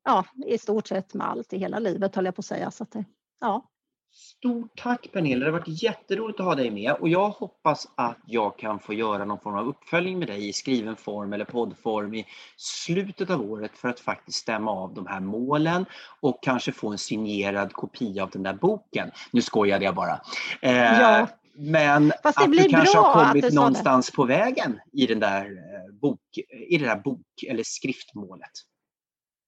ja, 0.05 0.25
i 0.47 0.59
stort 0.59 0.87
sett 0.87 1.14
med 1.14 1.29
allt 1.29 1.53
i 1.53 1.59
hela 1.59 1.79
livet 1.79 2.17
höll 2.17 2.25
jag 2.25 2.37
på 2.37 2.41
att 2.41 2.47
säga. 2.47 2.71
Så 2.71 2.83
att, 2.83 2.97
ja. 3.41 3.71
Stort 4.12 4.71
tack 4.77 5.12
Pernilla, 5.12 5.45
det 5.45 5.53
har 5.53 5.59
varit 5.59 5.83
jätteroligt 5.83 6.41
att 6.41 6.47
ha 6.47 6.55
dig 6.55 6.71
med 6.71 6.93
och 6.93 7.09
jag 7.09 7.29
hoppas 7.29 7.88
att 7.95 8.19
jag 8.27 8.59
kan 8.59 8.81
få 8.81 8.95
göra 8.95 9.25
någon 9.25 9.41
form 9.41 9.55
av 9.55 9.69
uppföljning 9.69 10.19
med 10.19 10.29
dig 10.29 10.49
i 10.49 10.53
skriven 10.53 10.97
form 10.97 11.33
eller 11.33 11.45
poddform 11.45 12.14
i 12.14 12.27
slutet 12.57 13.31
av 13.31 13.51
året 13.51 13.79
för 13.79 13.88
att 13.88 14.01
faktiskt 14.01 14.38
stämma 14.38 14.71
av 14.71 14.95
de 14.95 15.07
här 15.07 15.21
målen 15.21 15.87
och 16.21 16.43
kanske 16.43 16.73
få 16.73 16.88
en 16.88 16.99
signerad 16.99 17.73
kopia 17.73 18.23
av 18.23 18.31
den 18.31 18.43
där 18.43 18.55
boken. 18.55 19.11
Nu 19.31 19.43
skojade 19.43 19.85
jag 19.85 19.95
bara. 19.95 20.21
Eh, 20.62 21.01
ja. 21.01 21.29
Men 21.61 22.12
att 22.23 22.37
du 22.37 22.68
kanske 22.68 22.99
har 22.99 23.27
kommit 23.27 23.53
någonstans 23.53 24.11
på 24.11 24.25
vägen 24.25 24.81
i 24.92 25.07
den 25.07 25.21
där 25.21 25.44
eh, 25.44 25.94
bok, 26.01 26.21
i 26.68 26.79
det 26.79 26.85
där 26.85 26.97
bok 26.97 27.27
eller 27.49 27.62
skriftmålet? 27.62 28.51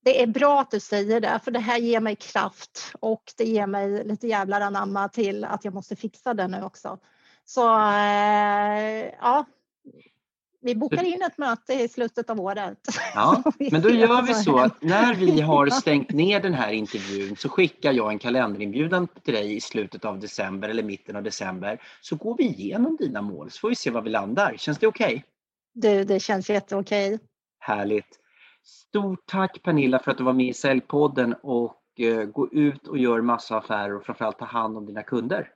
Det 0.03 0.21
är 0.21 0.27
bra 0.27 0.61
att 0.61 0.71
du 0.71 0.79
säger 0.79 1.21
det, 1.21 1.39
för 1.43 1.51
det 1.51 1.59
här 1.59 1.77
ger 1.77 1.99
mig 1.99 2.15
kraft 2.15 2.93
och 2.99 3.23
det 3.37 3.43
ger 3.43 3.67
mig 3.67 4.03
lite 4.03 4.27
jävlar 4.27 4.61
anamma 4.61 5.09
till 5.09 5.43
att 5.43 5.65
jag 5.65 5.73
måste 5.73 5.95
fixa 5.95 6.33
det 6.33 6.47
nu 6.47 6.63
också. 6.63 6.99
Så 7.45 7.61
eh, 7.79 9.05
ja, 9.21 9.45
vi 10.61 10.75
bokar 10.75 11.03
in 11.03 11.21
ett 11.21 11.37
möte 11.37 11.73
i 11.73 11.87
slutet 11.87 12.29
av 12.29 12.41
året. 12.41 12.77
Ja, 13.15 13.43
men 13.71 13.81
då 13.81 13.89
gör 13.89 14.21
vi 14.21 14.33
så 14.33 14.59
att 14.59 14.83
när 14.83 15.15
vi 15.15 15.41
har 15.41 15.67
stängt 15.67 16.11
ner 16.11 16.39
den 16.39 16.53
här 16.53 16.71
intervjun 16.71 17.35
så 17.35 17.49
skickar 17.49 17.93
jag 17.93 18.11
en 18.11 18.19
kalenderinbjudan 18.19 19.07
till 19.07 19.33
dig 19.33 19.55
i 19.55 19.61
slutet 19.61 20.05
av 20.05 20.19
december 20.19 20.69
eller 20.69 20.83
mitten 20.83 21.15
av 21.15 21.23
december. 21.23 21.81
Så 22.01 22.15
går 22.15 22.37
vi 22.37 22.43
igenom 22.43 22.97
dina 22.97 23.21
mål 23.21 23.51
så 23.51 23.59
får 23.59 23.69
vi 23.69 23.75
se 23.75 23.89
var 23.89 24.01
vi 24.01 24.09
landar. 24.09 24.55
Känns 24.57 24.77
det 24.77 24.87
okej? 24.87 25.05
Okay? 25.05 25.21
Du, 25.73 26.03
det 26.03 26.19
känns 26.19 26.49
jätteokej. 26.49 27.19
Härligt. 27.59 28.19
Stort 28.63 29.25
tack 29.25 29.63
Pernilla 29.63 29.99
för 29.99 30.11
att 30.11 30.17
du 30.17 30.23
var 30.23 30.33
med 30.33 30.47
i 30.47 30.53
Säljpodden 30.53 31.35
och 31.43 31.77
uh, 31.99 32.23
gå 32.23 32.49
ut 32.51 32.87
och 32.87 32.97
gör 32.97 33.21
massa 33.21 33.57
affärer 33.57 33.95
och 33.95 34.05
framförallt 34.05 34.39
ta 34.39 34.45
hand 34.45 34.77
om 34.77 34.85
dina 34.85 35.03
kunder. 35.03 35.49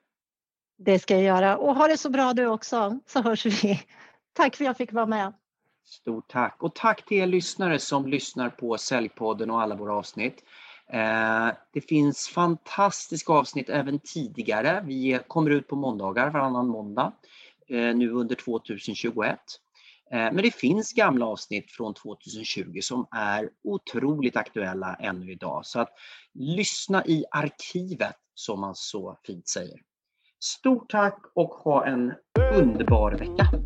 Det 0.78 1.00
ska 1.00 1.13
jag 1.13 1.24
göra 1.24 1.58
och 1.58 1.76
ha 1.76 1.88
det 1.88 1.98
så 1.98 2.10
bra 2.10 2.34
du 2.34 2.46
också 2.46 3.00
så 3.06 3.22
hörs 3.22 3.46
vi. 3.46 3.80
Tack 4.36 4.56
för 4.56 4.63
att 4.63 4.67
jag 4.67 4.78
fick 4.78 4.93
vara 4.93 5.06
med. 5.06 5.34
Stort 5.86 6.28
tack 6.28 6.63
och 6.63 6.76
tack 6.76 7.06
till 7.06 7.17
er 7.17 7.26
lyssnare 7.26 7.80
som 7.80 8.08
lyssnar 8.08 8.50
på 8.50 8.78
Säljpodden 8.78 9.52
och 9.52 9.62
alla 9.62 9.76
våra 9.76 9.93
avsnitt. 9.93 10.43
Eh, 10.89 11.48
det 11.74 11.82
finns 11.82 12.28
fantastiska 12.28 13.34
avsnitt 13.34 13.69
även 13.69 14.00
tidigare. 14.00 14.84
Vi 14.86 15.19
kommer 15.28 15.50
ut 15.50 15.67
på 15.67 15.76
måndagar 15.76 16.30
varannan 16.30 16.67
måndag 16.67 17.13
eh, 17.67 17.95
nu 17.95 18.12
under 18.12 18.36
2021. 18.36 19.39
Eh, 20.12 20.17
men 20.17 20.38
det 20.38 20.56
finns 20.56 20.93
gamla 20.93 21.26
avsnitt 21.26 21.71
från 21.71 21.93
2020 21.93 22.80
som 22.82 23.08
är 23.12 23.50
otroligt 23.63 24.38
aktuella 24.38 24.95
ännu 24.95 25.32
idag. 25.32 25.65
Så 25.65 25.80
att 25.80 25.89
lyssna 26.34 27.06
i 27.06 27.26
arkivet 27.32 28.15
som 28.34 28.62
man 28.62 28.76
så 28.76 29.19
fint 29.24 29.48
säger. 29.48 29.80
Stort 30.39 30.89
tack 30.89 31.19
och 31.34 31.50
ha 31.50 31.86
en 31.86 32.13
underbar 32.54 33.12
vecka! 33.12 33.64